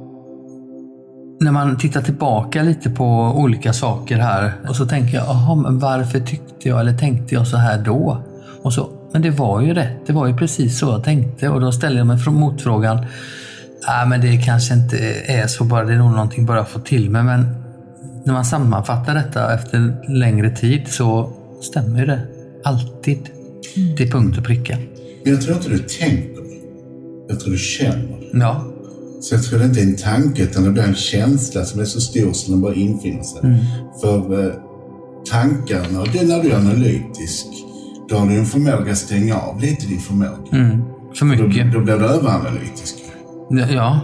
när 1.39 1.51
man 1.51 1.77
tittar 1.77 2.01
tillbaka 2.01 2.63
lite 2.63 2.89
på 2.89 3.33
olika 3.35 3.73
saker 3.73 4.17
här 4.17 4.53
och 4.69 4.75
så 4.75 4.85
tänker 4.85 5.17
jag, 5.17 5.25
jaha, 5.25 5.55
men 5.55 5.79
varför 5.79 6.19
tyckte 6.19 6.69
jag 6.69 6.79
eller 6.79 6.97
tänkte 6.97 7.35
jag 7.35 7.47
så 7.47 7.57
här 7.57 7.77
då? 7.77 8.23
Och 8.61 8.73
så, 8.73 8.89
men 9.13 9.21
det 9.21 9.29
var 9.29 9.61
ju 9.61 9.73
rätt, 9.73 10.07
det 10.07 10.13
var 10.13 10.27
ju 10.27 10.37
precis 10.37 10.79
så 10.79 10.85
jag 10.85 11.03
tänkte 11.03 11.49
och 11.49 11.61
då 11.61 11.71
ställer 11.71 11.97
jag 11.97 12.07
mig 12.07 12.17
motfrågan, 12.27 12.97
nej 13.87 14.07
men 14.07 14.21
det 14.21 14.37
kanske 14.37 14.73
inte 14.73 14.97
är 15.25 15.47
så 15.47 15.63
bara, 15.63 15.85
det 15.85 15.93
är 15.93 15.97
nog 15.97 16.11
någonting 16.11 16.45
bara 16.45 16.61
att 16.61 16.69
få 16.69 16.79
till 16.79 17.09
mig, 17.09 17.23
men 17.23 17.47
när 18.25 18.33
man 18.33 18.45
sammanfattar 18.45 19.15
detta 19.15 19.53
efter 19.53 20.09
längre 20.09 20.49
tid 20.49 20.87
så 20.87 21.31
stämmer 21.61 21.99
ju 21.99 22.05
det 22.05 22.21
alltid 22.63 23.29
till 23.97 24.11
punkt 24.11 24.37
och 24.37 24.43
pricka. 24.43 24.77
Jag 25.23 25.41
tror 25.41 25.57
inte 25.57 25.69
du 25.69 25.79
tänker. 25.79 26.36
Jag 27.29 27.39
tror 27.39 27.51
du 27.51 27.57
känner. 27.57 28.29
Ja, 28.33 28.63
Så 29.21 29.35
jag 29.35 29.43
tror 29.43 29.59
det 29.59 29.65
inte 29.65 29.79
är 29.79 29.83
en 29.83 29.95
tanke 29.95 30.43
utan 30.43 30.63
det 30.63 30.69
blir 30.71 30.83
en 30.83 30.95
känsla 30.95 31.65
som 31.65 31.81
är 31.81 31.85
så 31.85 32.01
stor 32.01 32.33
så 32.33 32.51
den 32.51 32.61
bara 32.61 32.73
infinner 32.73 33.23
sig. 33.23 33.41
För 34.01 34.45
eh, 34.45 34.53
tankarna, 35.31 36.03
det 36.13 36.19
är 36.19 36.27
när 36.27 36.43
du 36.43 36.51
är 36.51 36.55
analytisk, 36.57 37.45
då 38.09 38.15
har 38.15 38.27
du 38.27 38.39
en 38.39 38.45
förmåga 38.45 38.91
att 38.91 38.97
stänga 38.97 39.35
av 39.35 39.61
lite 39.61 39.87
din 39.87 39.99
förmåga. 39.99 40.37
mm. 40.51 40.81
för 41.15 41.25
Då, 41.25 41.43
mycket. 41.47 41.73
då 41.73 41.79
blir 41.79 41.97
du 41.97 42.05
överanalytisk. 42.05 42.95
Ja, 43.49 43.99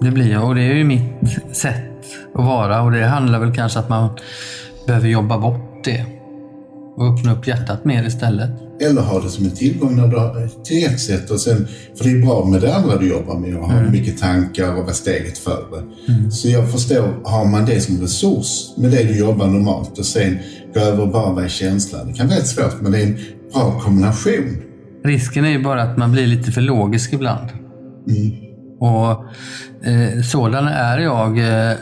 det 0.00 0.10
blir 0.10 0.32
jag 0.32 0.44
och 0.48 0.54
det 0.54 0.62
är 0.62 0.74
ju 0.74 0.84
mitt 0.84 1.02
sätt 1.52 2.04
att 2.34 2.44
vara 2.44 2.82
och 2.82 2.90
det 2.92 3.06
handlar 3.06 3.38
väl 3.40 3.54
kanske 3.54 3.78
att 3.78 3.88
man 3.88 4.08
behöver 4.86 5.08
jobba 5.08 5.38
bort 5.38 5.84
det 5.84 6.04
och 6.96 7.14
öppna 7.14 7.32
upp 7.32 7.46
hjärtat 7.46 7.84
mer 7.84 8.06
istället. 8.06 8.50
Eller 8.80 9.02
ha 9.02 9.20
det 9.20 9.28
som 9.28 9.44
en 9.44 9.50
tillgång 9.50 9.96
när 9.96 10.08
du 10.08 10.16
har, 10.16 10.64
till 10.64 10.86
ett 10.86 11.00
sätt. 11.00 11.30
Och 11.30 11.40
sen, 11.40 11.66
för 11.96 12.04
det 12.04 12.10
är 12.10 12.26
bra 12.26 12.44
med 12.44 12.60
det 12.60 12.74
andra 12.74 12.96
du 12.96 13.08
jobbar 13.08 13.38
med 13.38 13.56
och 13.56 13.66
ha 13.66 13.90
mycket 13.90 14.18
tankar 14.18 14.70
och 14.70 14.82
vara 14.82 14.94
steget 14.94 15.38
före. 15.38 15.82
Så 16.30 16.48
jag 16.48 16.72
förstår, 16.72 17.20
har 17.24 17.44
man 17.44 17.64
det 17.64 17.80
som 17.80 18.00
resurs 18.00 18.76
med 18.76 18.90
det 18.90 19.04
du 19.04 19.18
jobbar 19.18 19.46
normalt 19.46 19.98
och 19.98 20.06
sen 20.06 20.38
gå 20.74 20.80
över 20.80 21.02
och 21.02 21.08
bara 21.08 21.32
vara 21.32 21.46
i 21.46 21.48
känslan. 21.48 22.06
Det 22.06 22.12
kan 22.12 22.28
vara 22.28 22.38
rätt 22.38 22.46
svårt 22.46 22.80
men 22.80 22.92
det 22.92 22.98
är 22.98 23.06
en 23.06 23.18
bra 23.52 23.80
kombination. 23.80 24.56
Risken 25.04 25.44
är 25.44 25.50
ju 25.50 25.62
bara 25.62 25.82
att 25.82 25.96
man 25.96 26.12
blir 26.12 26.26
lite 26.26 26.52
för 26.52 26.60
logisk 26.60 27.12
ibland. 27.12 27.48
Och 28.80 29.10
eh, 29.88 30.22
sådan 30.22 30.68
är 30.68 30.98
jag. 30.98 31.38
Eh, 31.38 31.76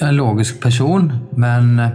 en 0.00 0.16
logisk 0.16 0.60
person, 0.60 1.12
men 1.36 1.78
eh, 1.78 1.88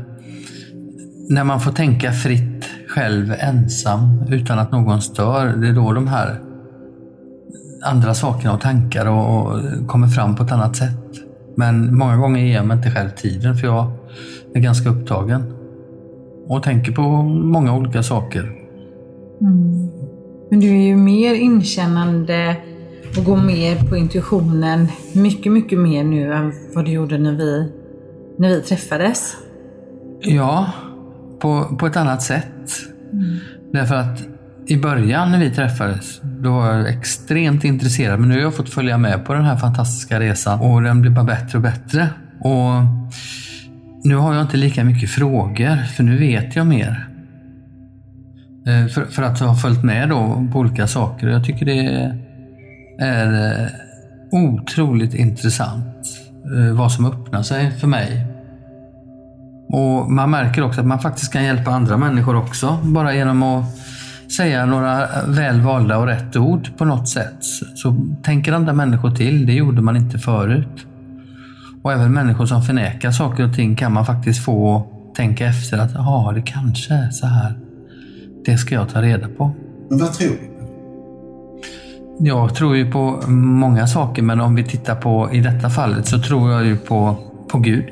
när 1.29 1.43
man 1.43 1.61
får 1.61 1.71
tänka 1.71 2.11
fritt 2.11 2.50
själv 2.95 3.33
ensam 3.39 4.23
utan 4.29 4.59
att 4.59 4.71
någon 4.71 5.01
stör, 5.01 5.47
det 5.47 5.67
är 5.67 5.73
då 5.73 5.93
de 5.93 6.07
här 6.07 6.39
andra 7.83 8.13
sakerna 8.13 8.53
och 8.53 8.61
tankar 8.61 9.05
och, 9.05 9.37
och 9.37 9.59
kommer 9.87 10.07
fram 10.07 10.35
på 10.35 10.43
ett 10.43 10.51
annat 10.51 10.75
sätt. 10.75 10.97
Men 11.55 11.97
många 11.97 12.17
gånger 12.17 12.41
ger 12.41 12.55
jag 12.55 12.65
mig 12.65 12.77
inte 12.77 12.91
själv 12.91 13.09
tiden 13.09 13.55
för 13.55 13.67
jag 13.67 13.91
är 14.53 14.59
ganska 14.59 14.89
upptagen. 14.89 15.53
Och 16.47 16.63
tänker 16.63 16.91
på 16.91 17.01
många 17.23 17.75
olika 17.75 18.03
saker. 18.03 18.51
Men 20.49 20.59
du 20.59 20.67
är 20.67 20.87
ju 20.87 20.97
mer 20.97 21.35
inkännande 21.35 22.55
och 23.17 23.25
går 23.25 23.37
mer 23.37 23.89
på 23.89 23.97
intuitionen. 23.97 24.87
Mycket, 25.13 25.51
mycket 25.51 25.79
mer 25.79 26.03
nu 26.03 26.33
än 26.33 26.53
vad 26.75 26.85
du 26.85 26.91
gjorde 26.91 27.17
när 27.17 27.33
vi, 27.33 27.71
när 28.37 28.49
vi 28.49 28.61
träffades. 28.61 29.35
Ja, 30.19 30.71
på, 31.39 31.77
på 31.79 31.87
ett 31.87 31.97
annat 31.97 32.21
sätt. 32.21 32.60
Mm. 33.13 33.37
Därför 33.73 33.95
att 33.95 34.23
i 34.67 34.77
början 34.77 35.31
när 35.31 35.39
vi 35.39 35.51
träffades, 35.51 36.21
då 36.21 36.51
var 36.51 36.73
jag 36.73 36.89
extremt 36.89 37.63
intresserad. 37.63 38.19
Men 38.19 38.29
nu 38.29 38.35
har 38.35 38.41
jag 38.41 38.55
fått 38.55 38.69
följa 38.69 38.97
med 38.97 39.25
på 39.25 39.33
den 39.33 39.45
här 39.45 39.57
fantastiska 39.57 40.19
resan 40.19 40.59
och 40.59 40.81
den 40.81 41.01
blir 41.01 41.11
bara 41.11 41.25
bättre 41.25 41.57
och 41.57 41.61
bättre. 41.61 42.09
Och 42.39 42.71
nu 44.03 44.15
har 44.15 44.33
jag 44.33 44.41
inte 44.41 44.57
lika 44.57 44.83
mycket 44.83 45.09
frågor, 45.09 45.75
för 45.75 46.03
nu 46.03 46.17
vet 46.17 46.55
jag 46.55 46.67
mer. 46.67 47.07
Eh, 48.67 48.87
för, 48.87 49.05
för 49.05 49.23
att 49.23 49.39
ha 49.39 49.55
följt 49.55 49.83
med 49.83 50.09
då 50.09 50.47
på 50.51 50.59
olika 50.59 50.87
saker. 50.87 51.27
Jag 51.27 51.45
tycker 51.45 51.65
det 51.65 52.11
är 52.99 53.61
eh, 53.61 53.67
otroligt 54.31 55.13
intressant 55.13 56.07
eh, 56.57 56.73
vad 56.73 56.91
som 56.91 57.05
öppnar 57.05 57.43
sig 57.43 57.71
för 57.71 57.87
mig 57.87 58.30
och 59.71 60.11
Man 60.11 60.29
märker 60.29 60.63
också 60.63 60.81
att 60.81 60.87
man 60.87 60.99
faktiskt 60.99 61.33
kan 61.33 61.43
hjälpa 61.43 61.71
andra 61.71 61.97
människor 61.97 62.35
också. 62.35 62.77
Bara 62.83 63.15
genom 63.15 63.43
att 63.43 63.65
säga 64.37 64.65
några 64.65 65.07
väl 65.27 65.61
valda 65.61 65.97
och 65.97 66.07
rätt 66.07 66.35
ord 66.35 66.69
på 66.77 66.85
något 66.85 67.09
sätt. 67.09 67.43
Så 67.75 67.95
tänker 68.23 68.53
andra 68.53 68.73
människor 68.73 69.11
till. 69.11 69.45
Det 69.45 69.53
gjorde 69.53 69.81
man 69.81 69.97
inte 69.97 70.19
förut. 70.19 70.85
Och 71.83 71.93
även 71.93 72.13
människor 72.13 72.45
som 72.45 72.63
förnekar 72.63 73.11
saker 73.11 73.45
och 73.45 73.55
ting 73.55 73.75
kan 73.75 73.93
man 73.93 74.05
faktiskt 74.05 74.45
få 74.45 74.87
tänka 75.15 75.45
efter 75.45 75.77
att 75.77 75.91
ja, 75.93 76.31
det 76.35 76.41
kanske 76.41 76.93
är 76.93 77.09
så 77.09 77.27
här. 77.27 77.53
Det 78.45 78.57
ska 78.57 78.75
jag 78.75 78.89
ta 78.89 79.01
reda 79.01 79.27
på. 79.27 79.51
Men 79.89 79.99
vad 79.99 80.13
tror 80.13 80.29
du? 80.29 80.51
Jag 82.27 82.55
tror 82.55 82.75
ju 82.75 82.91
på 82.91 83.21
många 83.31 83.87
saker, 83.87 84.21
men 84.21 84.41
om 84.41 84.55
vi 84.55 84.63
tittar 84.63 84.95
på 84.95 85.29
i 85.31 85.39
detta 85.39 85.69
fallet 85.69 86.07
så 86.07 86.19
tror 86.19 86.51
jag 86.51 86.65
ju 86.65 86.77
på, 86.77 87.15
på 87.47 87.59
Gud. 87.59 87.85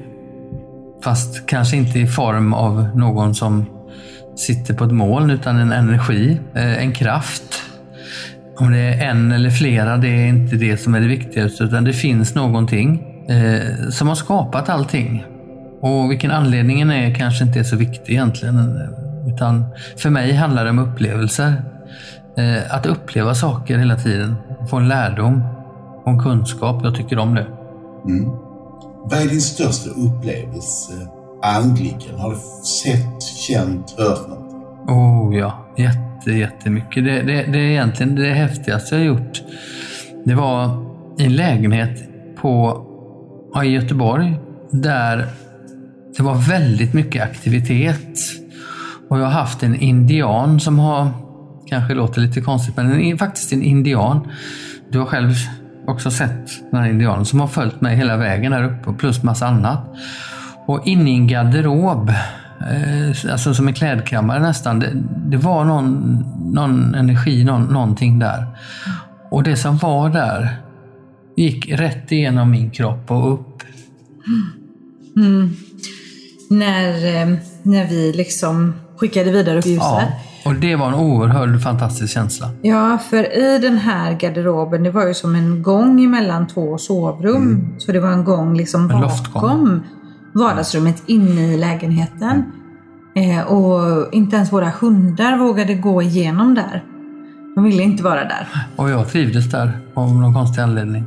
Fast 1.03 1.46
kanske 1.48 1.77
inte 1.77 2.00
i 2.00 2.08
form 2.08 2.53
av 2.53 2.89
någon 2.96 3.36
som 3.36 3.65
sitter 4.38 4.74
på 4.74 4.84
ett 4.84 4.91
moln, 4.91 5.29
utan 5.29 5.58
en 5.58 5.72
energi, 5.72 6.39
eh, 6.53 6.84
en 6.84 6.91
kraft. 6.91 7.62
Om 8.58 8.72
det 8.72 8.79
är 8.79 9.10
en 9.10 9.32
eller 9.32 9.50
flera, 9.50 9.98
det 9.98 10.08
är 10.08 10.27
inte 10.27 10.56
det 10.56 10.77
som 10.77 10.96
är 10.96 11.00
det 11.00 11.08
viktigaste, 11.08 11.63
utan 11.63 11.84
det 11.84 11.94
finns 11.94 12.36
någonting 12.36 13.03
eh, 13.29 13.89
som 13.89 14.08
har 14.08 14.15
skapat 14.15 14.70
allting. 14.70 15.25
Och 15.82 16.12
vilken 16.12 16.32
anledningen 16.32 16.91
är 16.91 17.15
kanske 17.15 17.44
inte 17.44 17.60
är 17.60 17.63
så 17.63 17.75
viktig 17.75 18.13
egentligen. 18.13 18.79
Utan 19.27 19.65
för 19.98 20.10
mig 20.10 20.34
handlar 20.34 20.63
det 20.63 20.70
om 20.70 20.79
upplevelser. 20.79 21.63
Eh, 22.38 22.75
att 22.75 22.86
uppleva 22.86 23.36
saker 23.36 23.77
hela 23.77 23.96
tiden. 23.96 24.36
Få 24.70 24.77
en 24.77 24.88
lärdom 24.88 25.44
och 26.03 26.12
en 26.12 26.20
kunskap. 26.20 26.84
Jag 26.84 26.96
tycker 26.96 27.20
om 27.20 27.36
det. 27.36 27.46
Mm. 28.06 28.49
Vad 29.03 29.22
är 29.22 29.27
din 29.27 29.41
största 29.41 29.89
upplevelse 29.89 30.94
andligen? 31.44 32.20
Har 32.20 32.29
du 32.29 32.38
sett, 32.65 33.24
känt, 33.24 33.96
hört 33.98 34.29
något? 34.29 34.53
Oh 34.88 35.38
ja, 35.38 35.68
jätte, 35.77 36.32
jättemycket. 36.32 37.03
Det, 37.06 37.22
det, 37.22 37.44
det 37.51 37.60
är 37.60 37.70
egentligen 37.70 38.15
det 38.15 38.34
häftigaste 38.34 38.96
jag 38.96 39.06
gjort. 39.06 39.41
Det 40.25 40.36
var 40.36 40.86
i 41.20 41.25
en 41.25 41.36
lägenhet 41.36 42.10
på, 42.36 42.84
ja, 43.53 43.63
i 43.63 43.70
Göteborg 43.70 44.39
där 44.72 45.27
det 46.18 46.24
var 46.24 46.36
väldigt 46.36 46.94
mycket 46.94 47.24
aktivitet. 47.24 48.20
Och 49.10 49.20
jag 49.20 49.24
har 49.24 49.32
haft 49.32 49.63
en 49.63 49.75
indian 49.75 50.60
som 50.60 50.79
har, 50.79 51.10
kanske 51.68 51.94
låter 51.94 52.22
lite 52.22 52.41
konstigt, 52.41 52.77
men 52.77 53.01
en, 53.01 53.18
faktiskt 53.18 53.53
en 53.53 53.63
indian. 53.63 54.27
Du 54.91 55.00
har 55.00 55.06
själv 55.06 55.34
också 55.89 56.12
sett 56.12 56.72
den 56.72 56.79
här 56.79 56.89
indianen 56.89 57.25
som 57.25 57.39
har 57.39 57.48
följt 57.48 57.81
mig 57.81 57.96
hela 57.96 58.17
vägen 58.17 58.53
här 58.53 58.63
uppe 58.63 58.93
plus 58.93 59.24
massa 59.24 59.48
annat. 59.48 59.79
Och 60.65 60.88
inne 60.88 61.12
i 61.12 61.13
en 61.13 61.27
garderob 61.27 62.10
eh, 62.60 63.31
alltså 63.31 63.53
som 63.53 63.67
en 63.67 63.74
klädkammare 63.74 64.39
nästan. 64.39 64.79
Det, 64.79 64.91
det 65.27 65.38
var 65.38 65.65
någon, 65.65 66.24
någon 66.53 66.96
energi, 66.96 67.43
någon, 67.43 67.63
någonting 67.63 68.19
där. 68.19 68.46
Och 69.31 69.43
det 69.43 69.55
som 69.55 69.77
var 69.77 70.10
där 70.10 70.58
gick 71.38 71.72
rätt 71.72 72.12
igenom 72.12 72.51
min 72.51 72.72
kropp 72.72 73.12
och 73.12 73.34
upp. 73.34 73.63
När, 76.50 77.15
eh, 77.15 77.38
när 77.63 77.88
vi 77.88 78.13
liksom 78.13 78.74
skickade 78.98 79.31
vidare 79.31 79.60
upp 79.60 79.65
ljuset. 79.65 79.84
Ja, 79.84 80.12
och 80.50 80.56
det 80.56 80.75
var 80.75 80.88
en 80.88 80.94
oerhörd 80.94 81.62
fantastisk 81.63 82.13
känsla. 82.13 82.48
Ja, 82.62 82.98
för 83.10 83.38
i 83.38 83.60
den 83.60 83.77
här 83.77 84.13
garderoben, 84.20 84.84
det 84.84 84.91
var 84.91 85.08
ju 85.08 85.13
som 85.13 85.36
en 85.36 85.63
gång 85.63 86.12
mellan 86.12 86.48
två 86.48 86.77
sovrum. 86.77 87.68
Så 87.77 87.91
det 87.91 88.00
var 88.00 88.10
en 88.12 88.24
gång 88.24 88.58
liksom 88.58 88.91
En 88.91 89.01
loftgång. 89.01 89.41
bakom 89.41 89.84
vardagsrummet 90.34 91.03
inne 91.06 91.53
i 91.53 91.58
lägenheten. 91.58 92.44
Eh, 93.15 93.41
och 93.51 94.13
inte 94.13 94.36
ens 94.36 94.53
våra 94.53 94.70
hundar 94.82 95.38
vågade 95.38 95.74
gå 95.75 96.01
igenom 96.01 96.56
där. 96.56 96.84
De 97.56 97.63
ville 97.63 97.84
inte 97.84 98.03
vara 98.03 98.24
där. 98.24 98.48
Och 98.75 98.89
jag 98.89 99.08
trivdes 99.10 99.51
där 99.51 99.79
av 99.94 100.15
någon 100.15 100.34
konstig 100.34 100.62
anledning. 100.62 101.06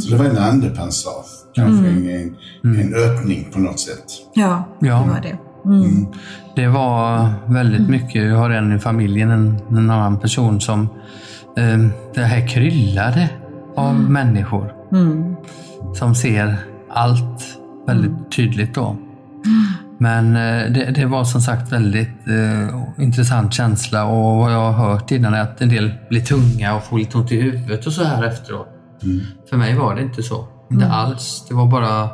Så 0.00 0.10
det 0.10 0.16
var 0.16 0.24
en 0.24 0.38
andepassage. 0.38 1.26
Kanske 1.54 1.86
en, 1.88 2.08
en, 2.62 2.80
en 2.80 2.94
öppning 2.94 3.48
på 3.52 3.60
något 3.60 3.80
sätt. 3.80 4.04
Ja, 4.34 4.64
Ja. 4.80 4.94
det 5.04 5.10
var 5.10 5.20
det. 5.22 5.38
Mm. 5.64 6.06
Det 6.56 6.66
var 6.68 7.28
väldigt 7.46 7.88
mycket. 7.88 8.22
Jag 8.28 8.36
har 8.36 8.50
en 8.50 8.76
i 8.76 8.78
familjen, 8.78 9.30
en, 9.30 9.60
en 9.70 9.90
annan 9.90 10.18
person 10.20 10.60
som... 10.60 10.88
Eh, 11.56 11.78
det 12.14 12.20
här 12.20 12.48
kryllade 12.48 13.28
av 13.76 13.94
människor 13.94 14.72
Mm. 14.92 15.36
som 15.94 16.14
ser 16.14 16.56
allt 16.90 17.42
väldigt 17.86 18.32
tydligt 18.36 18.74
då. 18.74 18.96
Men 19.98 20.36
eh, 20.36 20.72
det, 20.72 20.90
det 20.94 21.06
var 21.06 21.24
som 21.24 21.40
sagt 21.40 21.72
väldigt 21.72 22.28
eh, 22.28 23.02
intressant 23.04 23.52
känsla 23.54 24.04
och 24.04 24.36
vad 24.36 24.52
jag 24.52 24.72
har 24.72 24.90
hört 24.90 25.10
innan 25.10 25.34
är 25.34 25.40
att 25.40 25.60
en 25.60 25.68
del 25.68 25.94
blir 26.08 26.20
tunga 26.20 26.74
och 26.76 26.84
får 26.84 26.98
lite 26.98 27.18
ont 27.18 27.32
i 27.32 27.40
huvudet 27.40 27.86
och 27.86 27.92
så 27.92 28.04
här 28.04 28.24
efteråt. 28.24 28.68
För 29.50 29.56
mig 29.56 29.74
var 29.74 29.94
det 29.94 30.02
inte 30.02 30.22
så. 30.22 30.48
Inte 30.70 30.86
alls. 30.88 31.46
Det 31.48 31.54
var 31.54 31.66
bara 31.66 32.08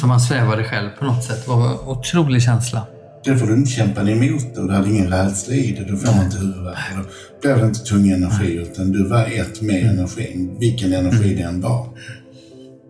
som 0.00 0.08
man 0.08 0.20
svävade 0.20 0.64
själv 0.64 0.88
på 0.98 1.04
något 1.04 1.24
sätt. 1.24 1.44
Det 1.44 1.50
var 1.50 1.70
en 1.70 1.88
otrolig 1.88 2.42
känsla. 2.42 2.86
Därför 3.24 3.46
du 3.46 3.54
inte 3.54 3.70
kämpade 3.70 4.12
emot 4.12 4.54
det 4.54 4.60
och 4.60 4.68
du 4.68 4.74
hade 4.74 4.90
ingen 4.90 5.10
rädsla 5.10 5.54
i 5.54 5.72
det. 5.72 5.92
Då 5.92 5.96
får 5.96 6.16
man 6.16 6.24
inte 6.24 6.38
huvudvärk. 6.38 6.78
Då 6.96 7.02
blev 7.42 7.58
det 7.58 7.66
inte 7.66 7.80
tung 7.80 8.08
energi 8.08 8.54
utan 8.54 8.92
du 8.92 9.08
var 9.08 9.24
ett 9.24 9.62
med 9.62 9.90
energin. 9.90 10.56
Vilken 10.58 10.92
energi 10.92 11.34
det 11.34 11.42
än 11.42 11.60
var. 11.60 11.86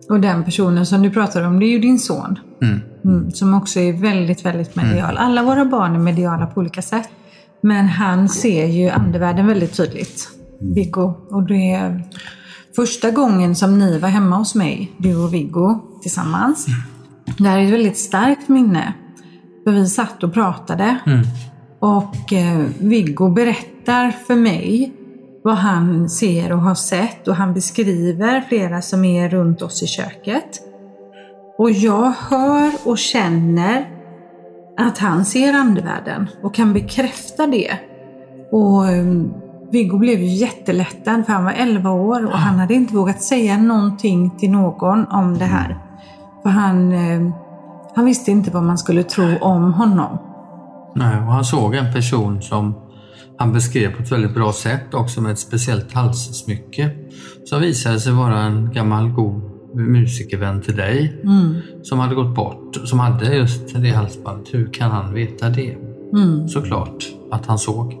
Och 0.09 0.19
den 0.19 0.43
personen 0.43 0.85
som 0.85 1.01
du 1.01 1.09
pratar 1.09 1.43
om, 1.43 1.59
det 1.59 1.65
är 1.65 1.71
ju 1.71 1.79
din 1.79 1.99
son. 1.99 2.39
Mm. 2.61 2.79
Mm, 3.05 3.31
som 3.31 3.53
också 3.53 3.79
är 3.79 3.93
väldigt, 3.93 4.45
väldigt 4.45 4.75
medial. 4.75 5.17
Alla 5.17 5.43
våra 5.43 5.65
barn 5.65 5.95
är 5.95 5.99
mediala 5.99 6.45
på 6.45 6.59
olika 6.59 6.81
sätt. 6.81 7.09
Men 7.61 7.87
han 7.87 8.29
ser 8.29 8.65
ju 8.65 8.89
andevärlden 8.89 9.47
väldigt 9.47 9.77
tydligt. 9.77 10.29
Viggo. 10.59 11.13
Och 11.29 11.43
det 11.43 11.71
är 11.71 12.03
första 12.75 13.11
gången 13.11 13.55
som 13.55 13.79
ni 13.79 13.99
var 13.99 14.09
hemma 14.09 14.35
hos 14.35 14.55
mig, 14.55 14.91
du 14.97 15.15
och 15.15 15.33
Viggo 15.33 15.92
tillsammans. 16.03 16.65
Det 17.37 17.47
här 17.47 17.57
är 17.57 17.65
ett 17.65 17.73
väldigt 17.73 17.97
starkt 17.97 18.49
minne. 18.49 18.93
För 19.63 19.71
vi 19.71 19.87
satt 19.87 20.23
och 20.23 20.33
pratade. 20.33 20.97
Och 21.79 22.33
eh, 22.33 22.65
Viggo 22.79 23.29
berättar 23.29 24.11
för 24.11 24.35
mig 24.35 24.93
vad 25.43 25.55
han 25.55 26.09
ser 26.09 26.51
och 26.51 26.61
har 26.61 26.75
sett 26.75 27.27
och 27.27 27.35
han 27.35 27.53
beskriver 27.53 28.41
flera 28.41 28.81
som 28.81 29.05
är 29.05 29.29
runt 29.29 29.61
oss 29.61 29.83
i 29.83 29.87
köket. 29.87 30.59
Och 31.57 31.71
jag 31.71 32.13
hör 32.29 32.71
och 32.83 32.97
känner 32.97 33.89
att 34.77 34.97
han 34.97 35.25
ser 35.25 35.53
andevärlden 35.53 36.27
och 36.43 36.55
kan 36.55 36.73
bekräfta 36.73 37.47
det. 37.47 37.77
Och 38.51 38.89
eh, 38.89 39.05
Viggo 39.71 39.97
blev 39.97 40.19
ju 40.19 40.27
jättelättad 40.27 41.25
för 41.25 41.33
han 41.33 41.43
var 41.43 41.51
11 41.51 41.91
år 41.91 42.25
och 42.25 42.37
han 42.37 42.59
hade 42.59 42.73
inte 42.73 42.95
vågat 42.95 43.21
säga 43.21 43.57
någonting 43.57 44.37
till 44.37 44.51
någon 44.51 45.05
om 45.07 45.37
det 45.37 45.45
här. 45.45 45.82
För 46.43 46.49
han, 46.49 46.91
eh, 46.91 47.33
han 47.95 48.05
visste 48.05 48.31
inte 48.31 48.51
vad 48.51 48.63
man 48.63 48.77
skulle 48.77 49.03
tro 49.03 49.37
om 49.41 49.73
honom. 49.73 50.17
Nej, 50.95 51.17
och 51.17 51.33
han 51.33 51.45
såg 51.45 51.75
en 51.75 51.93
person 51.93 52.41
som 52.41 52.75
han 53.37 53.53
beskrev 53.53 53.95
på 53.95 54.03
ett 54.03 54.11
väldigt 54.11 54.33
bra 54.33 54.53
sätt, 54.53 54.93
också 54.93 55.21
med 55.21 55.31
ett 55.31 55.39
speciellt 55.39 55.93
halssmycke. 55.93 56.89
Som 57.45 57.61
visade 57.61 57.99
sig 57.99 58.13
vara 58.13 58.39
en 58.39 58.71
gammal 58.73 59.09
god 59.09 59.41
musikervän 59.75 60.61
till 60.61 60.75
dig. 60.75 61.23
Som 61.83 61.99
hade 61.99 62.15
gått 62.15 62.35
bort, 62.35 62.75
som 62.85 62.99
hade 62.99 63.35
just 63.35 63.75
det 63.75 63.89
halsbandet. 63.89 64.53
Hur 64.53 64.73
kan 64.73 64.91
han 64.91 65.13
veta 65.13 65.49
det? 65.49 65.77
Såklart 66.47 67.05
att 67.31 67.45
han 67.45 67.57
såg. 67.59 67.93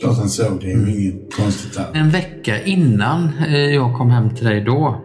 Klart 0.00 0.16
han 0.16 0.28
såg 0.28 0.60
det. 0.60 0.72
Är 0.72 0.76
ju 0.76 1.02
inget 1.02 1.36
konstigt 1.36 1.74
där. 1.74 2.00
En 2.00 2.10
vecka 2.10 2.62
innan 2.64 3.28
eh, 3.48 3.56
jag 3.56 3.98
kom 3.98 4.10
hem 4.10 4.34
till 4.34 4.46
dig 4.46 4.64
då 4.64 4.96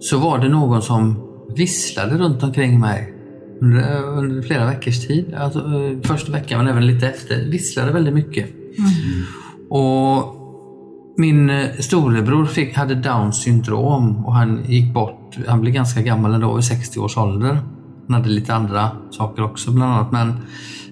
så 0.00 0.18
var 0.18 0.38
det 0.38 0.48
någon 0.48 0.82
som 0.82 1.27
visslade 1.56 2.18
runt 2.18 2.42
omkring 2.42 2.80
mig 2.80 3.14
under, 3.60 4.02
under 4.02 4.42
flera 4.42 4.66
veckors 4.66 5.06
tid. 5.06 5.34
Alltså, 5.34 5.58
eh, 5.58 6.00
första 6.02 6.32
veckan 6.32 6.58
men 6.58 6.68
även 6.68 6.86
lite 6.86 7.08
efter. 7.08 7.50
Visslade 7.50 7.92
väldigt 7.92 8.14
mycket. 8.14 8.50
Och 9.70 10.34
min 11.16 11.50
eh, 11.50 11.70
storebror 11.78 12.46
fick, 12.46 12.76
hade 12.76 12.94
Downs 12.94 13.42
syndrom 13.42 14.26
och 14.26 14.34
han 14.34 14.64
gick 14.64 14.94
bort. 14.94 15.38
Han 15.48 15.60
blev 15.60 15.74
ganska 15.74 16.02
gammal 16.02 16.34
ändå, 16.34 16.58
i 16.58 16.62
60 16.62 17.00
års 17.00 17.16
ålder. 17.16 17.60
Han 18.08 18.14
hade 18.14 18.28
lite 18.28 18.54
andra 18.54 18.90
saker 19.10 19.44
också 19.44 19.70
bland 19.70 19.92
annat. 19.92 20.12
Men 20.12 20.28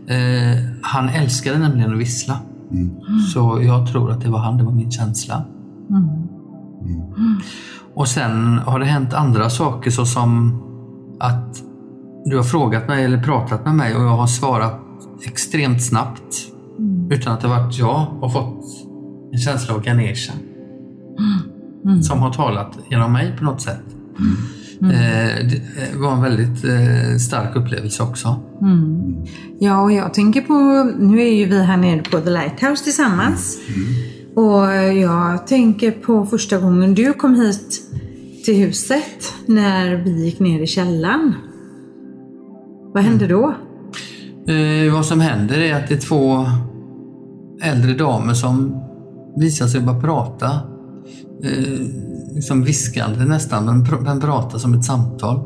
eh, 0.06 0.62
han 0.82 1.08
älskade 1.08 1.58
nämligen 1.58 1.92
att 1.92 2.00
vissla. 2.00 2.38
Så 3.34 3.60
jag 3.62 3.92
tror 3.92 4.10
att 4.10 4.20
det 4.20 4.30
var 4.30 4.38
han, 4.38 4.58
det 4.58 4.64
var 4.64 4.72
min 4.72 4.90
känsla. 4.90 5.44
Och 7.96 8.08
sen 8.08 8.58
har 8.58 8.78
det 8.78 8.84
hänt 8.84 9.12
andra 9.14 9.50
saker 9.50 9.90
såsom 9.90 10.62
att 11.20 11.62
du 12.24 12.36
har 12.36 12.44
frågat 12.44 12.88
mig 12.88 13.04
eller 13.04 13.22
pratat 13.22 13.64
med 13.64 13.74
mig 13.74 13.96
och 13.96 14.02
jag 14.02 14.16
har 14.16 14.26
svarat 14.26 14.80
extremt 15.22 15.82
snabbt. 15.82 16.34
Utan 17.10 17.32
att 17.32 17.40
det 17.40 17.48
varit 17.48 17.78
jag 17.78 18.06
och 18.20 18.32
fått 18.32 18.64
en 19.32 19.38
känsla 19.38 19.74
av 19.74 19.82
Ganesha. 19.82 20.32
Som 22.02 22.18
har 22.18 22.32
talat 22.32 22.78
genom 22.90 23.12
mig 23.12 23.36
på 23.38 23.44
något 23.44 23.60
sätt. 23.60 23.84
Eh, 24.82 25.46
det 25.46 25.98
var 25.98 26.12
en 26.12 26.22
väldigt 26.22 26.64
eh, 26.64 27.16
stark 27.18 27.56
upplevelse 27.56 28.02
också. 28.02 28.40
Ja, 29.58 29.80
och 29.80 29.92
jag 29.92 30.14
tänker 30.14 30.40
på, 30.40 30.54
nu 30.98 31.20
är 31.20 31.32
ju 31.32 31.44
vi 31.44 31.62
här 31.62 31.76
nere 31.76 32.02
på 32.02 32.20
The 32.20 32.30
Lighthouse 32.30 32.84
tillsammans. 32.84 33.58
Och 34.34 34.66
jag 34.96 35.46
tänker 35.46 35.90
på 35.90 36.26
första 36.26 36.58
gången 36.58 36.94
du 36.94 37.12
kom 37.12 37.34
hit 37.34 37.85
till 38.46 38.56
huset 38.56 39.34
när 39.46 39.96
vi 39.96 40.24
gick 40.24 40.38
ner 40.40 40.60
i 40.60 40.66
källaren. 40.66 41.34
Vad 42.94 43.02
hände 43.02 43.26
då? 43.26 43.54
Eh, 44.52 44.94
vad 44.94 45.06
som 45.06 45.20
händer 45.20 45.58
är 45.58 45.74
att 45.74 45.88
det 45.88 45.94
är 45.94 45.98
två 45.98 46.46
äldre 47.62 47.94
damer 47.94 48.34
som 48.34 48.82
visar 49.36 49.66
sig 49.66 49.80
bara 49.80 50.00
prata. 50.00 50.50
Eh, 51.44 51.86
liksom 52.34 52.64
viskande 52.64 53.24
nästan, 53.24 53.64
men, 53.64 53.84
pr- 53.84 54.04
men 54.04 54.20
pratar 54.20 54.58
som 54.58 54.74
ett 54.74 54.84
samtal. 54.84 55.40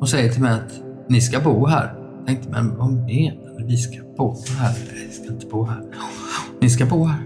Och 0.00 0.08
säger 0.08 0.32
till 0.32 0.42
mig 0.42 0.52
att 0.52 0.72
ni 1.08 1.20
ska 1.20 1.40
bo 1.40 1.66
här. 1.66 1.94
Jag 2.18 2.26
tänkte, 2.26 2.48
men 2.50 2.76
vad 2.76 2.92
menar 2.92 3.58
du? 3.58 3.64
Vi 3.66 3.76
ska 3.76 3.98
bo 4.16 4.36
här? 4.58 4.74
Nej, 4.94 5.06
vi 5.08 5.12
ska 5.12 5.32
inte 5.32 5.46
bo 5.46 5.64
här. 5.64 5.82
Ni 6.60 6.70
ska 6.70 6.86
bo 6.86 7.04
här. 7.04 7.20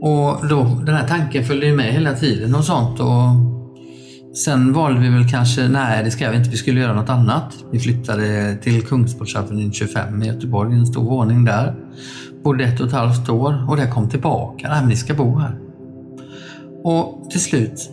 Och 0.00 0.48
då, 0.48 0.64
den 0.86 0.94
här 0.94 1.08
tanken 1.08 1.44
följde 1.44 1.66
ju 1.66 1.76
med 1.76 1.92
hela 1.92 2.14
tiden 2.14 2.54
och 2.54 2.64
sånt. 2.64 3.00
Och 3.00 3.55
Sen 4.44 4.72
valde 4.72 5.00
vi 5.00 5.08
väl 5.08 5.28
kanske, 5.30 5.68
nej 5.68 6.04
det 6.04 6.10
ska 6.10 6.30
vi 6.30 6.36
inte, 6.36 6.50
vi 6.50 6.56
skulle 6.56 6.80
göra 6.80 6.94
något 6.94 7.08
annat. 7.08 7.54
Vi 7.72 7.80
flyttade 7.80 8.56
till 8.62 8.82
Kungsportsavenyn 8.82 9.72
25 9.72 10.22
i 10.22 10.26
Göteborg, 10.26 10.74
en 10.74 10.86
stor 10.86 11.04
våning 11.04 11.44
där. 11.44 11.74
Bodde 12.44 12.64
ett 12.64 12.80
och 12.80 12.86
ett 12.86 12.92
halvt 12.92 13.28
år 13.28 13.70
och 13.70 13.76
det 13.76 13.86
kom 13.86 14.08
tillbaka, 14.08 14.68
nej 14.68 14.80
men 14.80 14.88
ni 14.88 14.96
ska 14.96 15.14
bo 15.14 15.38
här. 15.38 15.58
Och 16.84 17.30
till 17.30 17.40
slut, 17.40 17.90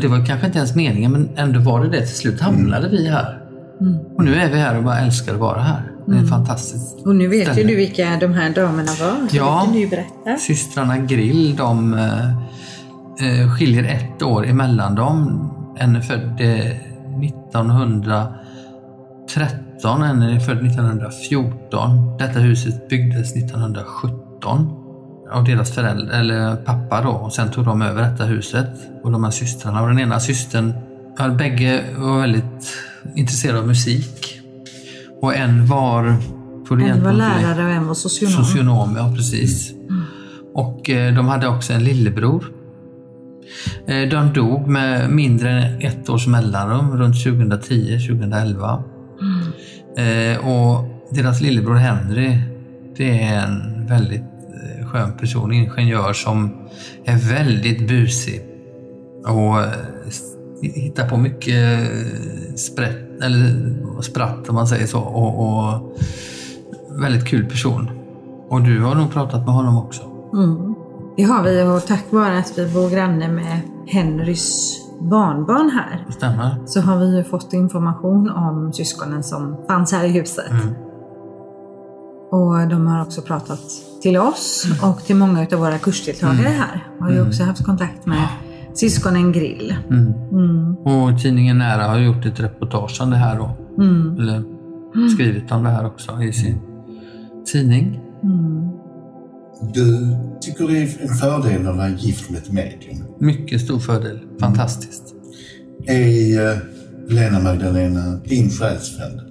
det 0.00 0.08
var 0.08 0.26
kanske 0.26 0.46
inte 0.46 0.58
ens 0.58 0.74
meningen 0.74 1.12
men 1.12 1.28
ändå 1.36 1.60
var 1.60 1.84
det 1.84 1.88
det, 1.88 2.06
till 2.06 2.16
slut 2.16 2.40
hamnade 2.40 2.88
vi 2.88 3.08
här. 3.08 3.40
Och 4.16 4.24
nu 4.24 4.34
är 4.34 4.50
vi 4.50 4.58
här 4.58 4.76
och 4.76 4.84
bara 4.84 4.98
älskar 4.98 5.34
att 5.34 5.40
vara 5.40 5.60
här. 5.60 5.82
Det 6.06 6.16
är 6.16 6.26
fantastiskt. 6.26 7.06
Och 7.06 7.16
nu 7.16 7.28
vet 7.28 7.48
ju 7.48 7.52
ställe. 7.52 7.68
du 7.68 7.76
vilka 7.76 8.16
de 8.20 8.32
här 8.32 8.50
damerna 8.50 8.92
var. 9.00 9.28
Ja. 9.32 9.60
det 9.60 9.64
kan 9.66 9.72
du 9.72 9.80
ju 9.80 9.88
berätta. 9.88 10.36
Systrarna 10.38 10.98
Grill, 10.98 11.56
de 11.56 11.96
eh, 13.22 13.40
eh, 13.40 13.56
skiljer 13.56 13.84
ett 13.84 14.22
år 14.22 14.46
emellan 14.46 14.94
dem. 14.94 15.50
En 15.78 15.96
är 15.96 16.00
född 16.00 16.40
eh, 16.40 16.66
1913, 17.24 20.02
en 20.02 20.22
är 20.22 20.40
född 20.40 20.66
1914. 20.66 22.16
Detta 22.18 22.38
huset 22.38 22.88
byggdes 22.88 23.36
1917 23.36 24.76
av 25.32 25.44
deras 25.44 25.74
föräldrar, 25.74 26.20
eller 26.20 26.56
pappa 26.56 27.02
då. 27.02 27.10
Och 27.10 27.32
sen 27.32 27.50
tog 27.50 27.64
de 27.64 27.82
över 27.82 28.02
detta 28.02 28.24
huset. 28.24 28.70
Och 29.02 29.12
de 29.12 29.24
här 29.24 29.30
systrarna. 29.30 29.82
Och 29.82 29.88
den 29.88 29.98
ena 29.98 30.20
systern, 30.20 30.72
ja, 31.18 31.28
bägge 31.28 31.84
var 31.96 32.20
väldigt 32.20 32.76
intresserade 33.16 33.58
av 33.58 33.66
musik. 33.66 34.40
Och 35.20 35.36
en 35.36 35.66
var... 35.66 36.16
En 36.70 37.04
var 37.04 37.12
lärare 37.12 37.64
och 37.64 37.70
en 37.70 37.86
var 37.86 37.94
socionom. 37.94 38.44
Socionom, 38.44 38.96
ja 38.96 39.12
precis. 39.16 39.72
Och 40.54 40.90
eh, 40.90 41.14
de 41.14 41.28
hade 41.28 41.48
också 41.48 41.72
en 41.72 41.84
lillebror. 41.84 42.44
Eh, 43.86 44.08
de 44.08 44.32
dog 44.32 44.68
med 44.68 45.10
mindre 45.10 45.50
än 45.50 45.80
ett 45.80 46.08
års 46.08 46.26
mellanrum 46.26 46.98
runt 46.98 47.14
2010-2011. 47.14 48.82
Eh, 49.96 50.46
och 50.46 50.84
deras 51.10 51.40
lillebror 51.40 51.74
Henry, 51.74 52.38
det 52.96 53.22
är 53.22 53.46
en 53.46 53.86
väldigt 53.86 54.20
eh, 54.20 54.86
skön 54.86 55.12
person, 55.12 55.52
ingenjör 55.52 56.12
som 56.12 56.50
är 57.04 57.16
väldigt 57.16 57.88
busig. 57.88 58.42
Och 59.26 59.56
hittar 60.62 61.08
på 61.08 61.16
mycket 61.16 61.90
sprätt, 62.56 63.22
eller 63.22 64.02
spratt 64.02 64.48
om 64.48 64.54
man 64.54 64.66
säger 64.66 64.86
så. 64.86 65.00
Och, 65.00 65.46
och 65.46 65.98
väldigt 67.00 67.24
kul 67.24 67.46
person. 67.46 67.90
Och 68.48 68.62
du 68.62 68.80
har 68.80 68.94
nog 68.94 69.12
pratat 69.12 69.46
med 69.46 69.54
honom 69.54 69.78
också. 69.78 70.02
Mm. 70.32 70.69
Det 71.20 71.24
har 71.24 71.42
vi 71.42 71.62
och 71.62 71.86
tack 71.86 72.04
vare 72.10 72.38
att 72.38 72.58
vi 72.58 72.72
bor 72.74 72.90
granne 72.90 73.28
med 73.28 73.60
Henrys 73.86 74.76
barnbarn 75.00 75.70
här 75.70 76.04
Det 76.06 76.12
stämmer? 76.12 76.56
så 76.66 76.80
har 76.80 76.98
vi 76.98 77.16
ju 77.16 77.24
fått 77.24 77.52
information 77.52 78.30
om 78.30 78.72
syskonen 78.72 79.22
som 79.22 79.56
fanns 79.68 79.92
här 79.92 80.04
i 80.04 80.08
huset. 80.08 80.50
Mm. 80.50 80.74
Och 82.30 82.68
de 82.68 82.86
har 82.86 83.02
också 83.02 83.22
pratat 83.22 83.60
till 84.02 84.16
oss 84.16 84.66
och 84.82 85.04
till 85.04 85.16
många 85.16 85.46
av 85.52 85.58
våra 85.58 85.78
kursdeltagare 85.78 86.48
här. 86.48 86.88
Har 87.00 87.10
ju 87.10 87.28
också 87.28 87.44
haft 87.44 87.64
kontakt 87.64 88.06
med 88.06 88.28
syskonen 88.74 89.32
Grill. 89.32 89.76
Mm. 89.90 90.12
Mm. 90.32 90.76
Och 90.76 91.20
tidningen 91.20 91.58
Nära 91.58 91.82
har 91.82 91.98
gjort 91.98 92.26
ett 92.26 92.40
reportage 92.40 93.00
om 93.00 93.10
det 93.10 93.16
här 93.16 93.38
då. 93.38 93.50
Mm. 93.82 94.16
Eller 94.18 94.42
skrivit 95.14 95.52
om 95.52 95.64
det 95.64 95.70
här 95.70 95.86
också 95.86 96.22
i 96.22 96.32
sin 96.32 96.60
tidning. 97.52 98.00
Mm. 99.60 99.72
Du 99.72 100.16
tycker 100.40 100.68
det 100.68 100.78
är 100.78 101.02
en 101.02 101.14
fördel 101.14 101.68
att 101.68 101.76
vara 101.76 101.88
gift 101.88 102.30
med 102.30 102.38
ett 102.38 102.52
medium. 102.52 103.04
Mycket 103.18 103.60
stor 103.60 103.78
fördel. 103.78 104.18
Fantastiskt. 104.40 105.14
Är 105.86 106.52
eh, 106.52 106.58
Lena 107.08 107.40
Magdalena 107.40 108.16
din 108.24 108.50
själsfrände? 108.50 109.24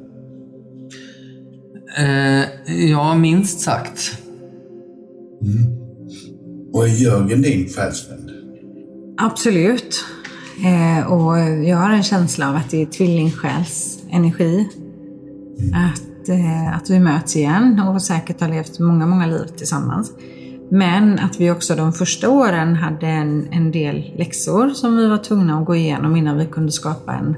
Eh, 1.98 2.76
ja, 2.90 3.16
minst 3.16 3.60
sagt. 3.60 4.18
Och 6.74 6.88
är 6.88 7.04
Jörgen 7.04 7.42
din 7.42 7.70
själsfrände? 7.70 8.34
Absolut. 9.18 10.06
Eh, 10.66 11.12
och 11.12 11.38
jag 11.66 11.78
har 11.78 11.90
en 11.90 12.04
känsla 12.04 12.50
av 12.50 12.56
att 12.56 12.70
det 12.70 12.82
är 12.82 12.86
tvillingsjäls 12.86 14.00
energi. 14.12 14.68
Att, 15.74 16.02
eh, 16.30 16.78
att 16.78 16.90
vi 16.90 17.00
möts 17.00 17.36
igen 17.36 17.80
och 17.80 18.02
säkert 18.02 18.42
har 18.42 18.48
levt 18.48 18.80
många, 18.80 19.06
många 19.06 19.28
liv 19.28 19.46
tillsammans. 19.58 20.12
Men 20.72 21.20
att 21.20 21.40
vi 21.40 21.52
också 21.52 21.76
de 21.76 21.94
första 21.94 22.30
åren 22.30 22.76
hade 22.76 23.08
en, 23.08 23.48
en 23.52 23.72
del 23.72 24.14
läxor 24.18 24.70
som 24.70 24.98
vi 24.98 25.08
var 25.08 25.18
tvungna 25.18 25.60
att 25.60 25.66
gå 25.66 25.76
igenom 25.76 26.16
innan 26.16 26.38
vi 26.38 26.46
kunde 26.46 26.72
skapa 26.72 27.14
en 27.14 27.36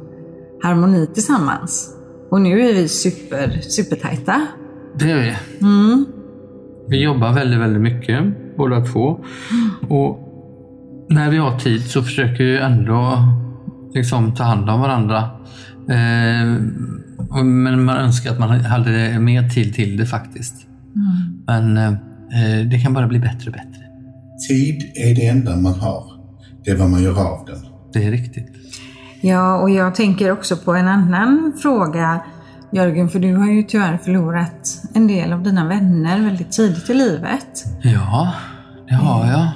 harmoni 0.64 1.08
tillsammans. 1.14 1.96
Och 2.30 2.42
nu 2.42 2.62
är 2.62 2.74
vi 2.74 2.88
super, 2.88 3.60
supertajta. 3.62 4.48
Det 5.00 5.12
är 5.12 5.18
vi. 5.20 5.36
Mm. 5.62 6.06
Vi 6.88 7.04
jobbar 7.04 7.34
väldigt, 7.34 7.60
väldigt 7.60 7.82
mycket 7.82 8.24
båda 8.58 8.86
två. 8.86 9.20
Och 9.90 10.20
när 11.10 11.30
vi 11.30 11.38
har 11.38 11.60
tid 11.60 11.82
så 11.82 12.04
försöker 12.04 12.44
vi 12.44 12.58
ändå 12.58 13.18
liksom 13.94 14.36
ta 14.36 14.44
hand 14.44 14.70
om 14.70 14.82
varandra. 14.82 15.18
Eh, 15.90 16.62
men 17.44 17.84
man 17.84 17.98
önskar 17.98 18.32
att 18.32 18.40
man 18.40 18.50
hade 18.50 19.20
mer 19.20 19.50
tid 19.50 19.74
till 19.74 19.98
det 19.98 20.06
faktiskt. 20.06 20.56
Men 21.48 21.78
eh, 21.78 21.94
det 22.72 22.80
kan 22.84 22.94
bara 22.94 23.08
bli 23.08 23.20
bättre 23.20 23.48
och 23.48 23.54
bättre. 23.54 23.82
Tid 24.50 24.92
är 24.96 25.16
det 25.16 25.28
enda 25.28 25.58
man 25.58 25.74
har. 25.74 26.04
Det 26.64 26.72
är 26.72 26.76
vad 26.76 26.90
man 26.90 27.04
gör 27.04 27.20
av 27.20 27.46
den. 27.46 27.60
Det 27.94 28.04
är 28.04 28.12
riktigt. 28.12 28.48
Ja, 29.22 29.58
och 29.58 29.70
jag 29.70 29.96
tänker 29.96 30.32
också 30.32 30.58
på 30.58 30.74
en 30.74 30.88
annan 30.88 31.54
fråga 31.62 32.22
Jörgen, 32.74 33.10
för 33.10 33.20
du 33.20 33.36
har 33.36 33.48
ju 33.48 33.64
tyvärr 33.64 33.98
förlorat 33.98 34.82
en 34.94 35.08
del 35.08 35.34
av 35.34 35.44
dina 35.44 35.68
vänner 35.68 36.20
väldigt 36.20 36.52
tidigt 36.52 36.90
i 36.90 36.94
livet. 36.94 37.66
Ja, 37.82 38.34
det 38.88 38.96
har 38.96 39.28
jag. 39.28 39.48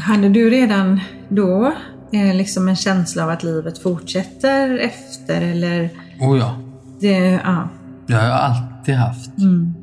Hade 0.00 0.28
du 0.28 0.50
redan 0.50 1.00
då 1.28 1.72
eh, 2.12 2.34
liksom 2.34 2.68
en 2.68 2.76
känsla 2.76 3.24
av 3.24 3.30
att 3.30 3.42
livet 3.42 3.78
fortsätter 3.78 4.78
efter 4.78 5.42
eller? 5.42 5.90
Oh 6.20 6.38
ja, 6.38 6.56
Det, 7.04 7.40
ja. 7.44 7.68
det 8.06 8.14
har 8.14 8.24
jag 8.24 8.40
alltid 8.40 8.94
haft. 8.94 9.38
Mm. 9.38 9.74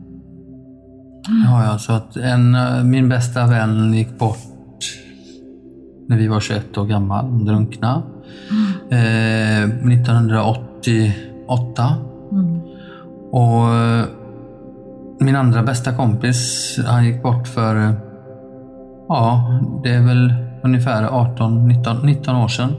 Har 1.47 1.63
jag. 1.63 1.81
Så 1.81 1.93
att 1.93 2.17
en, 2.17 2.55
eh, 2.55 2.83
min 2.83 3.09
bästa 3.09 3.47
vän 3.47 3.93
gick 3.93 4.19
bort 4.19 4.37
när 6.07 6.17
vi 6.17 6.27
var 6.27 6.39
21 6.39 6.77
år 6.77 6.85
gammal. 6.85 7.25
Hon 7.25 7.45
drunknade. 7.45 8.01
Eh, 8.91 9.63
1988. 9.63 11.95
Mm. 12.31 12.59
Och 13.31 13.75
eh, 13.75 14.05
min 15.19 15.35
andra 15.35 15.63
bästa 15.63 15.95
kompis, 15.95 16.79
han 16.85 17.05
gick 17.05 17.23
bort 17.23 17.47
för, 17.47 17.75
eh, 17.75 17.93
ja, 19.07 19.59
det 19.83 19.89
är 19.89 20.01
väl 20.01 20.33
ungefär 20.63 21.03
18, 21.03 21.67
19, 21.67 22.05
19 22.05 22.35
år 22.35 22.47
sedan. 22.47 22.73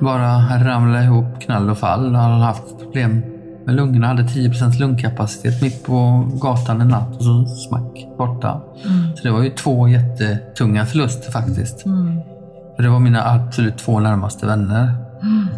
Bara 0.00 0.38
ramlade 0.64 1.04
ihop 1.04 1.40
knall 1.40 1.70
och 1.70 1.78
fall. 1.78 2.14
Han 2.14 2.32
hade 2.32 2.44
haft 2.44 2.78
problem 2.78 3.22
med 3.66 3.74
lungorna, 3.74 4.06
hade 4.06 4.22
10% 4.22 4.78
lungkapacitet 4.78 5.62
mitt 5.62 5.84
på 5.84 6.28
gatan 6.40 6.80
en 6.80 6.88
natt 6.88 7.16
och 7.16 7.24
så 7.24 7.46
smack 7.46 8.06
borta. 8.18 8.60
Så 9.16 9.22
det 9.22 9.30
var 9.30 9.42
ju 9.42 9.50
två 9.50 9.88
jättetunga 9.88 10.86
förluster 10.86 11.32
faktiskt. 11.32 11.86
Mm. 11.86 12.20
För 12.76 12.82
det 12.82 12.88
var 12.88 13.00
mina 13.00 13.24
absolut 13.24 13.78
två 13.78 14.00
närmaste 14.00 14.46
vänner 14.46 14.94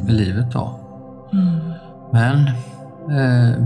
i 0.08 0.12
livet 0.12 0.52
då. 0.52 0.78
Men 2.12 2.46
eh, 3.18 3.58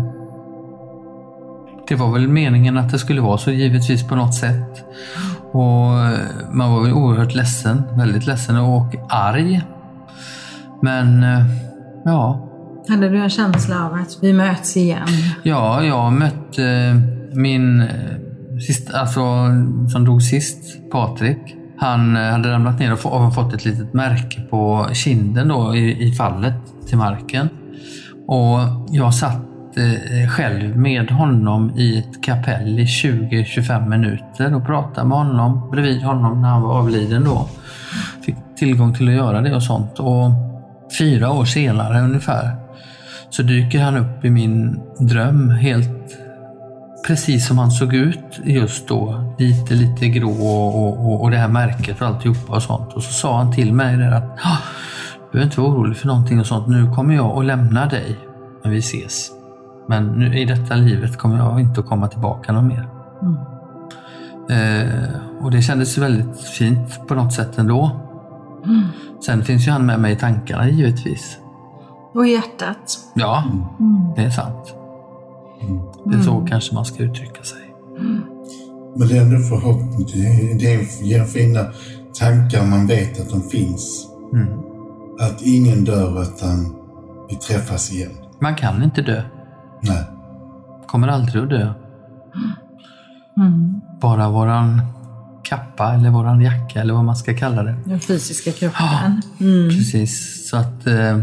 det 1.88 1.94
var 1.94 2.12
väl 2.12 2.29
meningen 2.29 2.79
att 2.79 2.90
det 2.90 2.99
skulle 2.99 3.20
vara 3.20 3.38
så 3.38 3.51
givetvis 3.51 4.09
på 4.09 4.16
något 4.16 4.35
sätt. 4.35 4.85
Och 5.53 6.01
eh, 6.01 6.18
man 6.51 6.72
var 6.72 6.83
väl 6.83 6.92
oerhört 6.92 7.35
ledsen, 7.35 7.83
väldigt 7.94 8.27
ledsen 8.27 8.57
och 8.57 8.94
arg. 9.09 9.62
Men 10.83 11.22
eh, 11.22 11.44
ja, 12.05 12.45
hade 12.88 13.09
du 13.09 13.18
en 13.18 13.31
känsla 13.31 13.87
av 13.87 13.94
att 13.94 14.18
vi 14.22 14.33
möts 14.33 14.77
igen? 14.77 15.07
Ja, 15.42 15.85
jag 15.85 16.12
mötte 16.12 16.64
eh, 16.64 16.94
min 17.37 17.81
eh, 17.81 17.88
sist, 18.66 18.94
alltså, 18.94 19.20
som 19.92 20.05
dog 20.05 20.22
sist, 20.22 20.90
Patrik. 20.92 21.38
Han 21.79 22.16
eh, 22.16 22.22
hade 22.22 22.53
ramlat 22.53 22.79
ner 22.79 22.92
och 22.92 22.99
få- 22.99 23.09
och 23.09 23.35
fått 23.35 23.55
ett 23.55 23.64
litet 23.64 23.94
märke 23.94 24.40
på 24.40 24.87
kinden 24.92 25.49
då 25.49 25.77
i, 25.77 26.09
i 26.09 26.12
fallet 26.12 26.55
till 26.88 26.99
marken. 26.99 27.49
Och 28.27 28.59
jag 28.90 29.14
satt 29.14 29.42
eh, 29.77 30.29
själv 30.29 30.77
med 30.77 31.11
honom 31.11 31.72
i 31.77 31.99
ett 31.99 32.22
kapell 32.22 32.79
i 32.79 32.85
20-25 32.85 33.88
minuter 33.88 34.55
och 34.55 34.66
pratade 34.66 35.09
med 35.09 35.18
honom 35.18 35.70
bredvid 35.70 36.03
honom 36.03 36.42
när 36.42 36.49
han 36.49 36.62
var 36.62 36.79
avliden 36.79 37.25
då. 37.25 37.49
Fick 38.22 38.37
tillgång 38.59 38.94
till 38.94 39.09
att 39.09 39.14
göra 39.14 39.40
det 39.40 39.55
och 39.55 39.62
sånt. 39.62 39.99
Och 39.99 40.31
fyra 40.99 41.31
år 41.33 41.44
senare 41.44 42.01
ungefär 42.01 42.65
så 43.37 43.42
dyker 43.42 43.83
han 43.83 43.96
upp 43.96 44.25
i 44.25 44.31
min 44.31 44.81
dröm 44.99 45.51
helt 45.51 46.18
precis 47.07 47.46
som 47.46 47.59
han 47.59 47.70
såg 47.70 47.94
ut 47.94 48.40
just 48.44 48.88
då. 48.88 49.35
Lite, 49.38 49.75
lite 49.75 50.09
grå 50.09 50.31
och, 50.31 51.07
och, 51.07 51.22
och 51.22 51.31
det 51.31 51.37
här 51.37 51.49
märket 51.49 52.01
och 52.01 52.07
alltihopa 52.07 52.53
och 52.57 52.62
sånt. 52.62 52.92
Och 52.92 53.03
så 53.03 53.12
sa 53.12 53.38
han 53.38 53.53
till 53.53 53.72
mig 53.72 53.96
där 53.96 54.11
att 54.11 54.38
"Ah, 54.42 54.59
du 55.18 55.33
behöver 55.33 55.51
inte 55.51 55.61
orolig 55.61 55.96
för 55.96 56.07
någonting 56.07 56.40
och 56.40 56.46
sånt. 56.46 56.68
Nu 56.68 56.90
kommer 56.94 57.14
jag 57.14 57.38
att 57.38 57.44
lämna 57.44 57.87
dig 57.87 58.16
när 58.64 58.70
vi 58.70 58.79
ses. 58.79 59.31
Men 59.88 60.07
nu, 60.07 60.38
i 60.38 60.44
detta 60.44 60.75
livet 60.75 61.18
kommer 61.18 61.37
jag 61.37 61.61
inte 61.61 61.81
att 61.81 61.87
komma 61.87 62.09
tillbaka 62.09 62.53
någon 62.53 62.68
mer. 62.68 62.88
Eh, 64.51 65.44
och 65.44 65.51
det 65.51 65.62
kändes 65.62 65.99
väldigt 65.99 66.40
fint 66.40 67.09
på 67.09 67.14
något 67.14 67.33
sätt 67.33 67.59
ändå. 67.59 67.90
Sen 69.27 69.44
finns 69.44 69.66
ju 69.66 69.70
han 69.70 69.87
med 69.87 70.01
mig 70.01 70.12
i 70.12 70.16
tankarna 70.16 70.68
givetvis. 70.68 71.38
Och 72.16 72.26
hjärtat? 72.26 72.98
Ja, 73.14 73.44
det 74.16 74.22
är 74.22 74.31
sant. 74.31 74.74
Det 76.05 76.16
är 76.16 76.22
så 76.22 76.46
kanske 76.48 76.74
man 76.74 76.85
ska 76.85 77.02
uttrycka 77.02 77.42
sig. 77.42 77.74
Men 78.96 79.09
det 79.09 79.16
är 79.18 79.22
ändå 79.22 79.38
förhoppning. 79.38 80.07
Det 80.59 80.74
är- 80.74 81.05
ger 81.05 81.24
fina 81.24 81.61
tankar 82.18 82.66
man 82.66 82.87
vet 82.87 83.20
att 83.20 83.31
de 83.31 83.42
finns. 83.42 84.07
Mm. 84.33 84.48
Att 85.20 85.42
ingen 85.42 85.85
dör 85.85 86.22
utan 86.22 86.74
vi 87.29 87.37
träffas 87.37 87.92
igen. 87.92 88.11
Man 88.40 88.55
kan 88.55 88.83
inte 88.83 89.02
dö. 89.02 89.22
Nej. 89.81 90.05
Kommer 90.87 91.09
aldrig 91.09 91.42
att 91.42 91.50
dö. 91.50 91.72
Mm. 93.37 93.81
Bara 94.00 94.29
våran 94.31 94.81
kappa 95.48 95.94
eller 95.94 96.11
våran 96.11 96.40
jacka 96.40 96.80
eller 96.80 96.94
vad 96.94 97.04
man 97.04 97.16
ska 97.16 97.35
kalla 97.35 97.62
det. 97.62 97.74
Den 97.85 98.00
fysiska 98.00 98.52
kroppen. 98.52 99.22
Mm. 99.40 99.68
Precis. 99.68 100.48
Så 100.50 100.56
att 100.56 100.87
eh, 100.87 101.18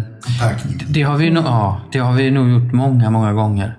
det 0.88 1.02
har 1.02 1.18
vi 1.18 1.30
nog, 1.30 1.44
ja, 1.44 1.82
det 1.92 2.00
har 2.00 2.14
vi 2.14 2.32
nog 2.32 2.50
gjort 2.50 2.74
många, 2.74 3.10
många 3.10 3.34
gånger. 3.34 3.78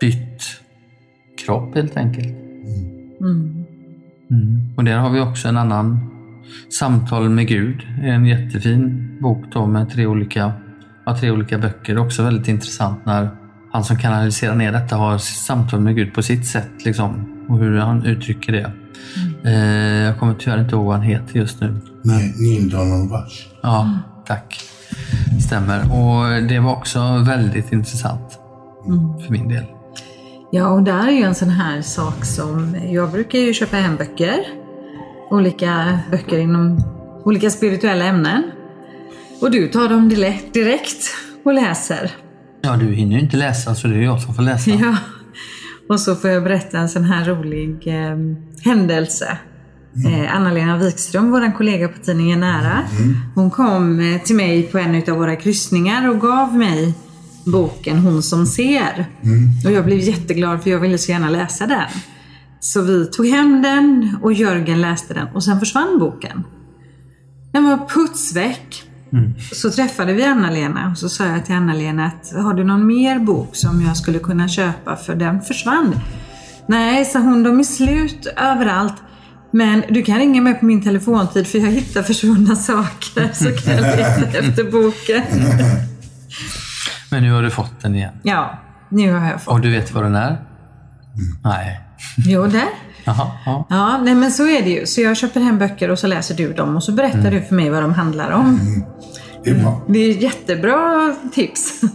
bytt 0.00 0.42
kropp 1.44 1.74
helt 1.74 1.96
enkelt. 1.96 2.28
Mm. 3.20 3.64
Mm. 4.30 4.74
Och 4.76 4.84
där 4.84 4.96
har 4.96 5.10
vi 5.10 5.20
också 5.20 5.48
en 5.48 5.56
annan 5.56 6.10
Samtal 6.78 7.28
med 7.28 7.48
Gud. 7.48 7.86
En 8.02 8.26
jättefin 8.26 9.16
bok 9.22 9.44
då 9.52 9.66
med 9.66 9.90
tre 9.90 10.06
olika, 10.06 10.52
ja, 11.06 11.16
tre 11.16 11.30
olika 11.30 11.58
böcker. 11.58 11.98
Också 11.98 12.22
väldigt 12.22 12.48
intressant 12.48 13.06
när 13.06 13.28
han 13.72 13.84
som 13.84 13.96
kanaliserar 13.96 14.54
ner 14.54 14.72
detta 14.72 14.96
har 14.96 15.18
samtal 15.18 15.80
med 15.80 15.96
Gud 15.96 16.14
på 16.14 16.22
sitt 16.22 16.46
sätt. 16.46 16.84
Liksom, 16.84 17.33
och 17.48 17.58
hur 17.58 17.76
han 17.76 18.06
uttrycker 18.06 18.52
det. 18.52 18.72
Eh, 19.44 20.04
jag 20.04 20.18
kommer 20.18 20.34
tyvärr 20.34 20.60
inte 20.60 20.74
ihåg 20.74 20.84
vad 20.84 20.94
han 20.94 21.04
heter 21.04 21.36
just 21.36 21.60
nu. 21.60 21.76
Neil 22.02 22.70
Donald 22.70 23.12
Rush. 23.12 23.46
Ja, 23.62 23.98
tack. 24.26 24.60
Stämmer. 25.46 25.80
Och 25.80 26.42
det 26.48 26.58
var 26.58 26.72
också 26.72 27.24
väldigt 27.26 27.72
intressant 27.72 28.38
för 29.24 29.32
min 29.32 29.48
del. 29.48 29.64
Ja, 30.52 30.68
och 30.68 30.82
där 30.82 31.08
är 31.08 31.12
ju 31.12 31.22
en 31.22 31.34
sån 31.34 31.48
här 31.48 31.82
sak 31.82 32.24
som, 32.24 32.76
jag 32.90 33.10
brukar 33.10 33.38
ju 33.38 33.54
köpa 33.54 33.76
hem 33.76 33.96
böcker. 33.96 34.36
Olika 35.30 35.98
böcker 36.10 36.38
inom 36.38 36.78
olika 37.24 37.50
spirituella 37.50 38.04
ämnen. 38.04 38.42
Och 39.40 39.50
du 39.50 39.68
tar 39.68 39.88
dem 39.88 40.08
direkt, 40.08 40.54
direkt 40.54 41.14
och 41.44 41.54
läser. 41.54 42.10
Ja, 42.62 42.76
du 42.76 42.86
hinner 42.94 43.16
ju 43.16 43.20
inte 43.20 43.36
läsa 43.36 43.74
så 43.74 43.88
det 43.88 43.94
är 43.94 44.02
jag 44.02 44.20
som 44.20 44.34
får 44.34 44.42
läsa. 44.42 44.70
Ja. 44.70 44.96
Och 45.88 46.00
så 46.00 46.14
får 46.14 46.30
jag 46.30 46.44
berätta 46.44 46.78
en 46.78 46.88
sån 46.88 47.04
här 47.04 47.24
rolig 47.24 47.86
eh, 47.86 48.16
händelse. 48.64 49.38
Eh, 50.06 50.36
Anna-Lena 50.36 50.78
Wikström, 50.78 51.30
vår 51.30 51.56
kollega 51.56 51.88
på 51.88 51.98
tidningen 51.98 52.40
Nära. 52.40 52.84
Hon 53.34 53.50
kom 53.50 54.00
eh, 54.00 54.22
till 54.22 54.36
mig 54.36 54.62
på 54.62 54.78
en 54.78 55.02
av 55.10 55.18
våra 55.18 55.36
kryssningar 55.36 56.08
och 56.08 56.20
gav 56.20 56.56
mig 56.56 56.94
boken 57.46 57.98
Hon 57.98 58.22
som 58.22 58.46
ser. 58.46 59.06
Och 59.64 59.72
jag 59.72 59.84
blev 59.84 59.98
jätteglad 59.98 60.62
för 60.62 60.70
jag 60.70 60.80
ville 60.80 60.98
så 60.98 61.12
gärna 61.12 61.30
läsa 61.30 61.66
den. 61.66 61.88
Så 62.60 62.82
vi 62.82 63.06
tog 63.06 63.26
hem 63.26 63.62
den 63.62 64.16
och 64.22 64.32
Jörgen 64.32 64.80
läste 64.80 65.14
den 65.14 65.28
och 65.34 65.44
sen 65.44 65.60
försvann 65.60 65.98
boken. 65.98 66.44
Den 67.52 67.64
var 67.64 67.88
putsväck. 67.88 68.82
Så 69.52 69.70
träffade 69.70 70.12
vi 70.12 70.24
Anna-Lena 70.24 70.90
och 70.90 70.98
så 70.98 71.08
sa 71.08 71.26
jag 71.26 71.44
till 71.46 71.54
Anna-Lena 71.54 72.06
att 72.06 72.32
har 72.42 72.54
du 72.54 72.64
någon 72.64 72.86
mer 72.86 73.18
bok 73.18 73.56
som 73.56 73.82
jag 73.82 73.96
skulle 73.96 74.18
kunna 74.18 74.48
köpa 74.48 74.96
för 74.96 75.14
den 75.14 75.40
försvann. 75.40 76.00
Nej, 76.66 77.04
sa 77.04 77.18
hon, 77.18 77.42
de 77.42 77.60
är 77.60 77.64
slut 77.64 78.26
överallt. 78.36 78.94
Men 79.50 79.82
du 79.90 80.02
kan 80.02 80.18
ringa 80.18 80.42
mig 80.42 80.54
på 80.54 80.64
min 80.64 80.82
telefontid 80.82 81.46
för 81.46 81.58
jag 81.58 81.70
hittar 81.70 82.02
försvunna 82.02 82.56
saker 82.56 83.30
så 83.32 83.44
kan 83.44 83.74
jag 83.74 83.96
leta 83.96 84.38
efter 84.38 84.70
boken. 84.70 85.22
Men 87.10 87.22
nu 87.22 87.32
har 87.32 87.42
du 87.42 87.50
fått 87.50 87.80
den 87.82 87.94
igen. 87.94 88.14
Ja, 88.22 88.58
nu 88.88 89.12
har 89.12 89.26
jag 89.30 89.42
fått. 89.42 89.54
Och 89.54 89.60
du 89.60 89.70
vet 89.70 89.92
vad 89.92 90.04
den 90.04 90.14
är? 90.14 90.42
Nej. 91.44 91.80
Jo, 92.16 92.46
där. 92.46 92.68
Jaha, 93.04 93.30
ja. 93.46 93.66
Ja, 93.70 94.00
nej 94.02 94.14
men 94.14 94.32
så 94.32 94.48
är 94.48 94.62
det 94.62 94.70
ju. 94.70 94.86
Så 94.86 95.00
jag 95.00 95.16
köper 95.16 95.40
hem 95.40 95.58
böcker 95.58 95.90
och 95.90 95.98
så 95.98 96.06
läser 96.06 96.34
du 96.34 96.52
dem 96.52 96.76
och 96.76 96.82
så 96.82 96.92
berättar 96.92 97.30
du 97.30 97.42
för 97.42 97.54
mig 97.54 97.70
vad 97.70 97.82
de 97.82 97.92
handlar 97.92 98.30
om. 98.30 98.60
Det 99.44 99.50
är 99.50 99.54
bra. 99.54 99.84
Det 99.88 99.98
är 99.98 100.22
jättebra 100.22 101.14
tips. 101.34 101.80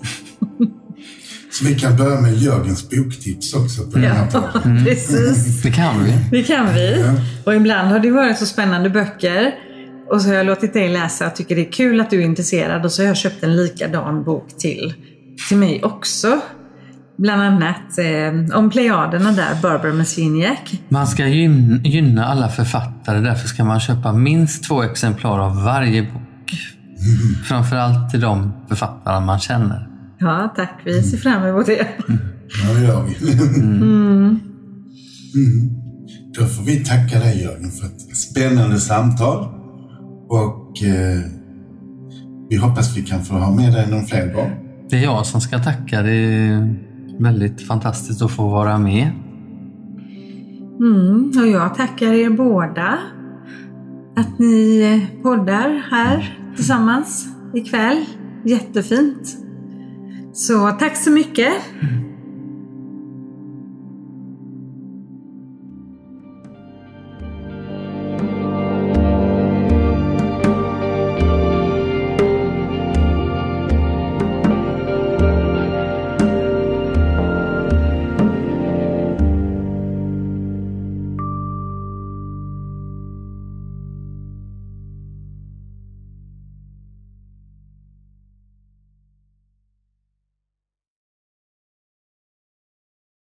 Så 1.51 1.65
vi 1.65 1.75
kan 1.75 1.97
börja 1.97 2.21
med 2.21 2.37
Jörgens 2.37 2.89
boktips 2.89 3.53
också 3.53 3.83
på 3.83 3.97
den 3.97 4.11
här 4.11 4.27
Ja, 4.33 4.41
podden. 4.41 4.83
precis. 4.85 5.61
Det 5.61 5.71
kan 5.71 6.03
vi. 6.03 6.13
Det 6.31 6.43
kan 6.43 6.73
vi. 6.73 7.05
Och 7.45 7.55
ibland 7.55 7.87
har 7.87 7.99
det 7.99 8.11
varit 8.11 8.37
så 8.37 8.45
spännande 8.45 8.89
böcker. 8.89 9.55
Och 10.11 10.21
så 10.21 10.27
har 10.27 10.35
jag 10.35 10.45
låtit 10.45 10.73
dig 10.73 10.89
läsa 10.89 11.27
och 11.27 11.35
tycker 11.35 11.55
det 11.55 11.67
är 11.67 11.71
kul 11.71 12.01
att 12.01 12.09
du 12.09 12.21
är 12.21 12.25
intresserad. 12.25 12.85
Och 12.85 12.91
så 12.91 13.01
har 13.01 13.07
jag 13.07 13.17
köpt 13.17 13.43
en 13.43 13.55
likadan 13.55 14.23
bok 14.23 14.47
till, 14.57 14.93
till 15.47 15.57
mig 15.57 15.83
också. 15.83 16.39
Bland 17.21 17.41
annat 17.41 17.97
eh, 17.97 18.57
om 18.57 18.69
Plejaderna 18.69 19.31
där, 19.31 19.61
Barbara 19.61 19.93
Messiniak. 19.93 20.81
Man 20.89 21.07
ska 21.07 21.23
gyn- 21.23 21.81
gynna 21.83 22.25
alla 22.25 22.49
författare, 22.49 23.19
därför 23.19 23.47
ska 23.47 23.63
man 23.63 23.79
köpa 23.79 24.13
minst 24.13 24.63
två 24.63 24.83
exemplar 24.83 25.39
av 25.39 25.63
varje 25.63 26.01
bok. 26.01 26.21
Framförallt 27.43 28.09
till 28.11 28.19
de 28.21 28.53
författarna 28.67 29.19
man 29.19 29.39
känner. 29.39 29.87
Ja, 30.19 30.53
tack. 30.55 30.81
Vi 30.85 31.01
ser 31.03 31.17
fram 31.17 31.43
emot 31.43 31.65
det. 31.65 31.87
Ja, 32.63 32.73
det 32.73 32.81
gör 32.85 33.03
vi. 33.03 33.31
Mm. 33.59 34.39
Då 36.39 36.45
får 36.45 36.63
vi 36.63 36.85
tacka 36.85 37.19
dig 37.19 37.43
Jörgen 37.43 37.71
för 37.71 37.85
ett 37.87 38.17
spännande 38.17 38.79
samtal. 38.79 39.47
Och 40.29 40.83
eh, 40.83 41.19
vi 42.49 42.55
hoppas 42.55 42.97
vi 42.97 43.01
kan 43.01 43.23
få 43.25 43.33
ha 43.35 43.55
med 43.55 43.73
dig 43.73 43.87
någon 43.91 44.05
fler 44.05 44.33
gång. 44.33 44.51
Det 44.89 44.95
är 44.97 45.03
jag 45.03 45.25
som 45.25 45.41
ska 45.41 45.59
tacka. 45.59 46.01
Det 46.01 46.11
är 46.11 46.75
väldigt 47.19 47.67
fantastiskt 47.67 48.21
att 48.21 48.31
få 48.31 48.47
vara 48.47 48.77
med. 48.77 49.11
Mm, 50.79 51.31
och 51.41 51.47
jag 51.47 51.75
tackar 51.75 52.13
er 52.13 52.29
båda. 52.29 52.99
Att 54.15 54.39
ni 54.39 55.07
poddar 55.23 55.83
här 55.91 56.39
tillsammans 56.55 57.27
ikväll. 57.53 58.05
Jättefint. 58.45 59.37
Så 60.33 60.71
tack 60.71 60.97
så 60.97 61.11
mycket. 61.11 61.53